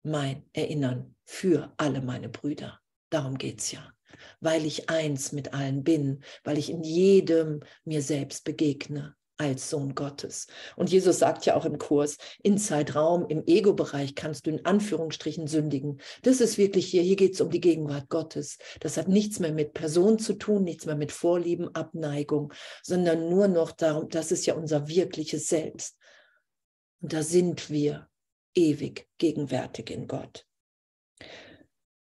mein 0.03 0.43
Erinnern 0.51 1.15
für 1.23 1.73
alle 1.77 2.01
meine 2.01 2.27
Brüder. 2.27 2.81
Darum 3.09 3.37
geht 3.37 3.61
es 3.61 3.71
ja. 3.71 3.93
Weil 4.41 4.65
ich 4.65 4.89
eins 4.89 5.31
mit 5.31 5.53
allen 5.53 5.85
bin, 5.85 6.25
weil 6.43 6.57
ich 6.57 6.69
in 6.69 6.83
jedem 6.83 7.61
mir 7.85 8.01
selbst 8.01 8.43
begegne 8.43 9.15
als 9.41 9.69
Sohn 9.71 9.95
Gottes. 9.95 10.45
Und 10.75 10.91
Jesus 10.91 11.17
sagt 11.17 11.45
ja 11.47 11.55
auch 11.55 11.65
im 11.65 11.79
Kurs, 11.79 12.17
in 12.43 12.59
Zeitraum, 12.59 13.25
im 13.27 13.43
Ego-Bereich 13.47 14.13
kannst 14.13 14.45
du 14.45 14.51
in 14.51 14.65
Anführungsstrichen 14.65 15.47
sündigen. 15.47 15.99
Das 16.21 16.41
ist 16.41 16.59
wirklich 16.59 16.85
hier, 16.87 17.01
hier 17.01 17.15
geht 17.15 17.33
es 17.33 17.41
um 17.41 17.49
die 17.49 17.59
Gegenwart 17.59 18.09
Gottes. 18.09 18.59
Das 18.81 18.97
hat 18.97 19.07
nichts 19.07 19.39
mehr 19.39 19.51
mit 19.51 19.73
Person 19.73 20.19
zu 20.19 20.33
tun, 20.33 20.63
nichts 20.63 20.85
mehr 20.85 20.95
mit 20.95 21.11
Vorlieben, 21.11 21.73
Abneigung, 21.73 22.53
sondern 22.83 23.29
nur 23.29 23.47
noch 23.47 23.71
darum, 23.71 24.09
das 24.09 24.31
ist 24.31 24.45
ja 24.45 24.53
unser 24.53 24.87
wirkliches 24.87 25.47
Selbst. 25.47 25.97
Und 27.01 27.13
da 27.13 27.23
sind 27.23 27.71
wir 27.71 28.07
ewig 28.53 29.07
gegenwärtig 29.17 29.89
in 29.89 30.07
Gott. 30.07 30.45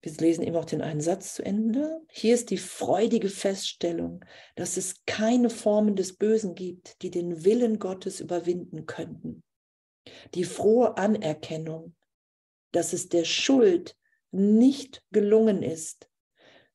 Wir 0.02 0.14
lesen 0.14 0.44
eben 0.44 0.56
auch 0.56 0.66
den 0.66 0.82
einen 0.82 1.02
Satz 1.02 1.34
zu 1.34 1.44
Ende. 1.44 2.02
Hier 2.10 2.34
ist 2.34 2.52
die 2.52 2.58
freudige 2.58 3.30
Feststellung, 3.30 4.24
dass 4.56 4.78
es 4.78 5.04
keine 5.06 5.50
Formen 5.50 5.96
des 5.96 6.16
Bösen 6.16 6.56
gibt, 6.56 7.02
die 7.02 7.12
den 7.12 7.44
Willen 7.44 7.80
Gottes 7.80 8.22
überwinden 8.22 8.86
könnten. 8.86 9.44
Die 10.36 10.46
frohe 10.46 10.98
Anerkennung, 10.98 11.96
dass 12.72 12.94
es 12.94 13.10
der 13.10 13.26
Schuld 13.26 13.98
nicht 14.32 15.04
gelungen 15.12 15.64
ist, 15.64 16.10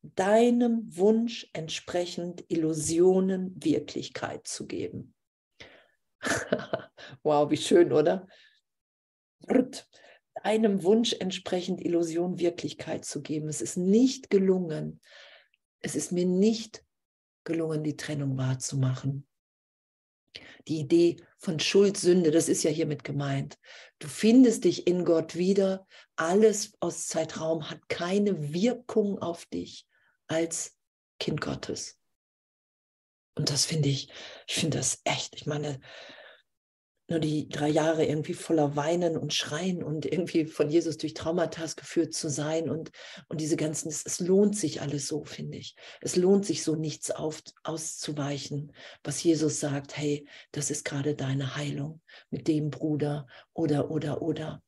deinem 0.03 0.83
Wunsch 0.95 1.49
entsprechend 1.55 2.45
Illusionen 2.49 3.55
Wirklichkeit 3.63 4.47
zu 4.47 4.67
geben. 4.67 5.15
wow, 7.23 7.51
wie 7.51 7.57
schön, 7.57 7.93
oder? 7.93 8.27
Einem 10.45 10.83
Wunsch 10.83 11.15
entsprechend 11.19 11.81
Illusion 11.85 12.39
Wirklichkeit 12.39 13.05
zu 13.05 13.23
geben. 13.23 13.49
Es 13.49 13.63
ist 13.63 13.77
nicht 13.77 14.31
gelungen. 14.31 15.01
Es 15.81 15.97
ist 15.97 16.13
mir 16.13 16.27
nicht 16.27 16.85
gelungen, 17.45 17.83
die 17.83 17.97
Trennung 17.97 18.37
wahrzumachen. 18.37 19.27
Die 20.69 20.81
Idee 20.81 21.17
von 21.39 21.61
Schuld, 21.61 21.97
Sünde, 21.97 22.31
das 22.31 22.49
ist 22.49 22.63
ja 22.63 22.71
hiermit 22.71 23.05
gemeint. 23.05 23.59
Du 23.99 24.09
findest 24.09 24.65
dich 24.65 24.87
in 24.87 25.05
Gott 25.05 25.35
wieder. 25.35 25.87
Alles 26.17 26.73
aus 26.81 27.07
Zeitraum 27.07 27.71
hat 27.71 27.89
keine 27.89 28.53
Wirkung 28.53 29.19
auf 29.19 29.47
dich 29.47 29.87
als 30.27 30.77
Kind 31.19 31.41
Gottes. 31.41 31.99
Und 33.35 33.51
das 33.51 33.65
finde 33.65 33.89
ich, 33.89 34.11
ich 34.47 34.55
finde 34.55 34.79
das 34.79 35.01
echt. 35.05 35.35
Ich 35.35 35.47
meine, 35.47 35.81
nur 37.09 37.19
die 37.19 37.49
drei 37.49 37.69
Jahre 37.69 38.05
irgendwie 38.05 38.35
voller 38.35 38.77
Weinen 38.77 39.17
und 39.17 39.35
Schreien 39.35 39.83
und 39.83 40.07
irgendwie 40.07 40.47
von 40.47 40.71
Jesus 40.71 40.97
durch 40.97 41.15
Traumata 41.15 41.67
geführt 41.77 42.15
zu 42.15 42.29
sein 42.31 42.71
und, 42.71 42.91
und 43.29 43.41
diese 43.41 43.57
ganzen, 43.57 43.89
es, 43.89 44.05
es 44.07 44.21
lohnt 44.21 44.57
sich 44.57 44.81
alles 44.81 45.07
so, 45.07 45.25
finde 45.25 45.59
ich. 45.59 45.77
Es 46.01 46.17
lohnt 46.17 46.47
sich 46.47 46.63
so 46.63 46.77
nichts 46.77 47.11
auf, 47.11 47.43
auszuweichen, 47.63 48.73
was 49.03 49.23
Jesus 49.23 49.61
sagt, 49.61 49.97
hey, 49.97 50.27
das 50.53 50.71
ist 50.71 50.85
gerade 50.85 51.15
deine 51.15 51.57
Heilung 51.57 52.01
mit 52.31 52.49
dem 52.49 52.71
Bruder 52.71 53.27
oder, 53.53 53.91
oder, 53.91 54.23
oder. 54.23 54.63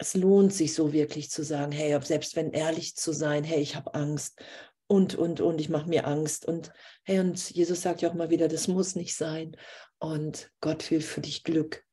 Es 0.00 0.14
lohnt 0.14 0.52
sich 0.52 0.74
so 0.74 0.92
wirklich 0.92 1.30
zu 1.30 1.42
sagen, 1.42 1.72
hey, 1.72 1.98
selbst 2.02 2.36
wenn 2.36 2.52
ehrlich 2.52 2.96
zu 2.96 3.12
sein, 3.12 3.42
hey, 3.44 3.60
ich 3.60 3.74
habe 3.74 3.94
Angst 3.94 4.40
und, 4.88 5.14
und, 5.14 5.40
und, 5.40 5.60
ich 5.60 5.68
mache 5.68 5.88
mir 5.88 6.06
Angst. 6.06 6.46
Und 6.46 6.72
hey, 7.04 7.20
und 7.20 7.50
Jesus 7.50 7.82
sagt 7.82 8.00
ja 8.00 8.08
auch 8.08 8.14
mal 8.14 8.30
wieder, 8.30 8.48
das 8.48 8.68
muss 8.68 8.94
nicht 8.96 9.14
sein. 9.14 9.56
Und 9.98 10.52
Gott 10.60 10.90
will 10.90 11.00
für 11.00 11.20
dich 11.20 11.44
Glück, 11.44 11.84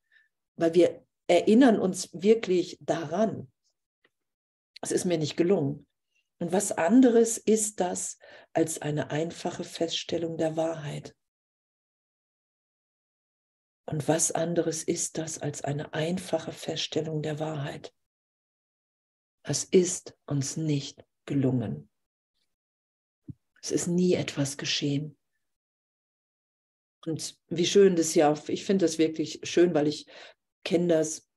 weil 0.56 0.74
wir 0.74 1.06
erinnern 1.28 1.80
uns 1.80 2.10
wirklich 2.14 2.78
daran. 2.82 3.52
Es 4.82 4.92
ist 4.92 5.06
mir 5.06 5.18
nicht 5.18 5.38
gelungen. 5.38 5.88
Und 6.38 6.52
was 6.52 6.72
anderes 6.72 7.38
ist 7.38 7.80
das 7.80 8.20
als 8.54 8.82
eine 8.82 9.10
einfache 9.10 9.64
Feststellung 9.64 10.38
der 10.38 10.56
Wahrheit? 10.58 11.16
Und 13.88 14.08
was 14.08 14.32
anderes 14.32 14.84
ist 14.84 15.18
das 15.18 15.40
als 15.40 15.64
eine 15.64 15.94
einfache 15.94 16.52
Feststellung 16.52 17.22
der 17.22 17.40
Wahrheit? 17.40 17.94
Es 19.44 19.64
ist 19.64 20.18
uns 20.26 20.58
nicht 20.58 21.06
gelungen. 21.26 21.90
Es 23.62 23.72
ist 23.72 23.88
nie 23.88 24.14
etwas 24.14 24.58
geschehen. 24.58 25.18
Und 27.06 27.38
wie 27.50 27.66
schön 27.66 27.96
das 27.96 28.16
ja, 28.16 28.34
ich 28.48 28.66
finde 28.66 28.86
das 28.86 28.98
wirklich 28.98 29.40
schön, 29.44 29.74
weil 29.74 29.88
ich 29.88 30.08
kenne 30.64 30.88
das, 30.88 31.28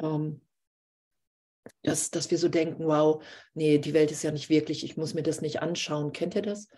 ähm, 0.00 0.40
dass, 1.82 2.10
dass 2.10 2.30
wir 2.30 2.38
so 2.38 2.48
denken, 2.48 2.86
wow, 2.86 3.22
nee, 3.54 3.78
die 3.78 3.94
Welt 3.94 4.10
ist 4.10 4.22
ja 4.22 4.30
nicht 4.30 4.48
wirklich, 4.48 4.84
ich 4.84 4.96
muss 4.96 5.14
mir 5.14 5.22
das 5.22 5.40
nicht 5.40 5.62
anschauen. 5.62 6.12
Kennt 6.12 6.34
ihr 6.34 6.42
das? 6.42 6.68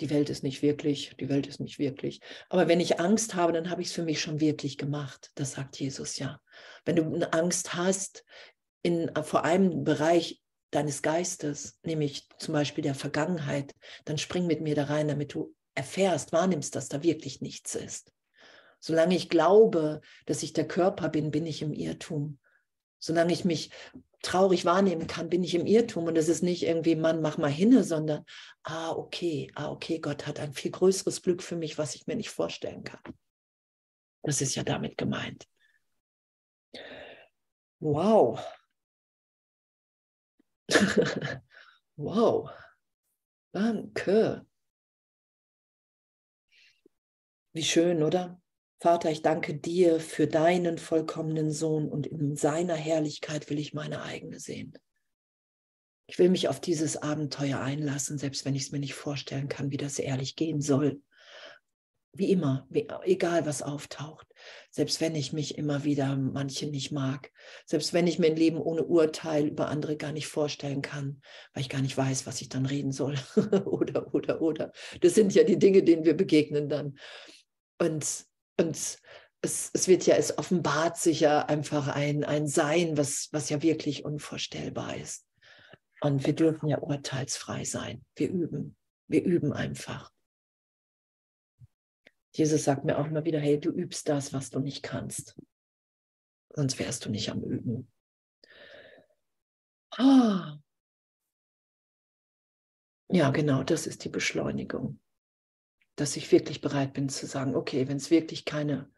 Die 0.00 0.10
Welt 0.10 0.28
ist 0.28 0.42
nicht 0.42 0.62
wirklich, 0.62 1.14
die 1.20 1.28
Welt 1.28 1.46
ist 1.46 1.60
nicht 1.60 1.78
wirklich. 1.78 2.20
Aber 2.48 2.66
wenn 2.66 2.80
ich 2.80 2.98
Angst 2.98 3.34
habe, 3.34 3.52
dann 3.52 3.70
habe 3.70 3.82
ich 3.82 3.88
es 3.88 3.94
für 3.94 4.02
mich 4.02 4.20
schon 4.20 4.40
wirklich 4.40 4.76
gemacht. 4.76 5.30
Das 5.36 5.52
sagt 5.52 5.78
Jesus 5.78 6.18
ja. 6.18 6.40
Wenn 6.84 6.96
du 6.96 7.04
eine 7.04 7.32
Angst 7.32 7.74
hast, 7.74 8.24
in, 8.82 9.10
vor 9.22 9.44
einem 9.44 9.84
Bereich 9.84 10.42
deines 10.70 11.02
Geistes, 11.02 11.78
nämlich 11.84 12.28
zum 12.38 12.52
Beispiel 12.52 12.82
der 12.82 12.94
Vergangenheit, 12.94 13.74
dann 14.04 14.18
spring 14.18 14.46
mit 14.46 14.60
mir 14.60 14.74
da 14.74 14.84
rein, 14.84 15.08
damit 15.08 15.34
du 15.34 15.54
erfährst, 15.74 16.32
wahrnimmst, 16.32 16.74
dass 16.74 16.88
da 16.88 17.02
wirklich 17.02 17.40
nichts 17.40 17.74
ist. 17.74 18.12
Solange 18.80 19.16
ich 19.16 19.28
glaube, 19.28 20.00
dass 20.26 20.42
ich 20.42 20.52
der 20.52 20.68
Körper 20.68 21.08
bin, 21.08 21.30
bin 21.30 21.46
ich 21.46 21.62
im 21.62 21.72
Irrtum. 21.72 22.38
Solange 22.98 23.32
ich 23.32 23.44
mich 23.44 23.70
traurig 24.22 24.64
wahrnehmen 24.64 25.06
kann, 25.06 25.28
bin 25.28 25.44
ich 25.44 25.54
im 25.54 25.66
Irrtum. 25.66 26.04
Und 26.04 26.16
es 26.18 26.28
ist 26.28 26.42
nicht 26.42 26.62
irgendwie, 26.62 26.96
Mann, 26.96 27.22
mach 27.22 27.38
mal 27.38 27.50
hinne, 27.50 27.84
sondern, 27.84 28.24
ah, 28.62 28.90
okay, 28.92 29.50
ah, 29.54 29.70
okay, 29.70 29.98
Gott 29.98 30.26
hat 30.26 30.40
ein 30.40 30.52
viel 30.52 30.70
größeres 30.70 31.22
Glück 31.22 31.42
für 31.42 31.56
mich, 31.56 31.78
was 31.78 31.94
ich 31.94 32.06
mir 32.06 32.16
nicht 32.16 32.30
vorstellen 32.30 32.84
kann. 32.84 33.02
Das 34.22 34.40
ist 34.40 34.54
ja 34.54 34.62
damit 34.62 34.96
gemeint. 34.96 35.46
Wow. 37.80 38.40
wow. 41.96 42.50
Danke. 43.52 44.46
Wie 47.54 47.62
schön, 47.62 48.02
oder? 48.02 48.42
Vater, 48.80 49.12
ich 49.12 49.22
danke 49.22 49.54
dir 49.54 50.00
für 50.00 50.26
deinen 50.26 50.76
vollkommenen 50.76 51.52
Sohn 51.52 51.88
und 51.88 52.04
in 52.04 52.34
seiner 52.34 52.74
Herrlichkeit 52.74 53.48
will 53.48 53.60
ich 53.60 53.72
meine 53.72 54.02
eigene 54.02 54.40
sehen. 54.40 54.76
Ich 56.08 56.18
will 56.18 56.30
mich 56.30 56.48
auf 56.48 56.60
dieses 56.60 56.96
Abenteuer 56.96 57.60
einlassen, 57.60 58.18
selbst 58.18 58.44
wenn 58.44 58.56
ich 58.56 58.64
es 58.64 58.72
mir 58.72 58.80
nicht 58.80 58.94
vorstellen 58.94 59.48
kann, 59.48 59.70
wie 59.70 59.76
das 59.76 60.00
ehrlich 60.00 60.34
gehen 60.34 60.60
soll. 60.60 61.00
Wie 62.12 62.32
immer, 62.32 62.66
egal 63.04 63.46
was 63.46 63.62
auftaucht. 63.62 64.26
Selbst 64.70 65.00
wenn 65.00 65.14
ich 65.14 65.32
mich 65.32 65.56
immer 65.56 65.84
wieder 65.84 66.16
manche 66.16 66.66
nicht 66.66 66.90
mag. 66.90 67.30
Selbst 67.66 67.92
wenn 67.92 68.08
ich 68.08 68.18
mir 68.18 68.26
ein 68.26 68.36
Leben 68.36 68.58
ohne 68.58 68.82
Urteil 68.82 69.46
über 69.46 69.68
andere 69.68 69.96
gar 69.96 70.10
nicht 70.10 70.26
vorstellen 70.26 70.82
kann, 70.82 71.22
weil 71.52 71.62
ich 71.62 71.68
gar 71.68 71.82
nicht 71.82 71.96
weiß, 71.96 72.26
was 72.26 72.40
ich 72.40 72.48
dann 72.48 72.66
reden 72.66 72.90
soll. 72.90 73.14
oder, 73.64 74.12
oder, 74.12 74.42
oder. 74.42 74.72
Das 75.00 75.14
sind 75.14 75.32
ja 75.34 75.44
die 75.44 75.58
Dinge, 75.58 75.84
denen 75.84 76.04
wir 76.04 76.16
begegnen 76.16 76.68
dann. 76.68 76.98
Und 77.78 78.26
und 78.56 78.76
es, 79.42 79.70
es 79.72 79.88
wird 79.88 80.06
ja, 80.06 80.16
es 80.16 80.38
offenbart 80.38 80.96
sich 80.96 81.20
ja 81.20 81.44
einfach 81.46 81.88
ein, 81.88 82.24
ein 82.24 82.46
Sein, 82.46 82.96
was, 82.96 83.28
was 83.32 83.50
ja 83.50 83.62
wirklich 83.62 84.04
unvorstellbar 84.04 84.96
ist. 84.96 85.26
Und 86.00 86.26
wir 86.26 86.34
dürfen 86.34 86.68
ja 86.68 86.78
urteilsfrei 86.78 87.64
sein. 87.64 88.04
Wir 88.16 88.30
üben. 88.30 88.76
Wir 89.08 89.24
üben 89.24 89.52
einfach. 89.52 90.12
Jesus 92.32 92.64
sagt 92.64 92.84
mir 92.84 92.98
auch 92.98 93.06
immer 93.06 93.24
wieder, 93.24 93.38
hey, 93.38 93.60
du 93.60 93.70
übst 93.70 94.08
das, 94.08 94.32
was 94.32 94.50
du 94.50 94.60
nicht 94.60 94.82
kannst. 94.82 95.40
Sonst 96.50 96.78
wärst 96.78 97.04
du 97.04 97.10
nicht 97.10 97.30
am 97.30 97.42
Üben. 97.42 97.90
Ah. 99.96 100.58
Ja, 103.08 103.30
genau, 103.30 103.62
das 103.62 103.86
ist 103.86 104.04
die 104.04 104.08
Beschleunigung 104.08 105.00
dass 105.96 106.16
ich 106.16 106.30
wirklich 106.32 106.60
bereit 106.60 106.92
bin 106.92 107.08
zu 107.08 107.26
sagen, 107.26 107.54
okay, 107.54 107.88
wenn 107.88 107.98
es 107.98 108.10
wirklich 108.10 108.44
keine, 108.44 108.90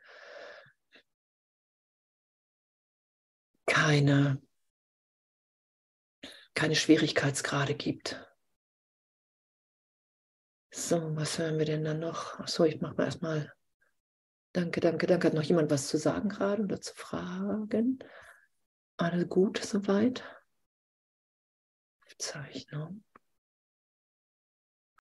keine, 3.66 4.40
keine 6.54 6.74
Schwierigkeitsgrade 6.74 7.74
gibt. 7.74 8.22
So, 10.70 11.16
was 11.16 11.38
hören 11.38 11.58
wir 11.58 11.64
denn 11.64 11.84
dann 11.84 12.00
noch? 12.00 12.38
Achso, 12.38 12.64
ich 12.64 12.80
mache 12.80 12.96
mal 12.96 13.04
erstmal. 13.04 13.52
Danke, 14.52 14.80
danke, 14.80 15.06
danke. 15.06 15.28
Hat 15.28 15.34
noch 15.34 15.42
jemand 15.42 15.70
was 15.70 15.88
zu 15.88 15.98
sagen 15.98 16.28
gerade 16.28 16.62
oder 16.62 16.80
zu 16.80 16.94
fragen? 16.94 17.98
Alles 18.96 19.28
gut 19.28 19.58
soweit? 19.58 20.24
Aufzeichnung. 22.04 23.05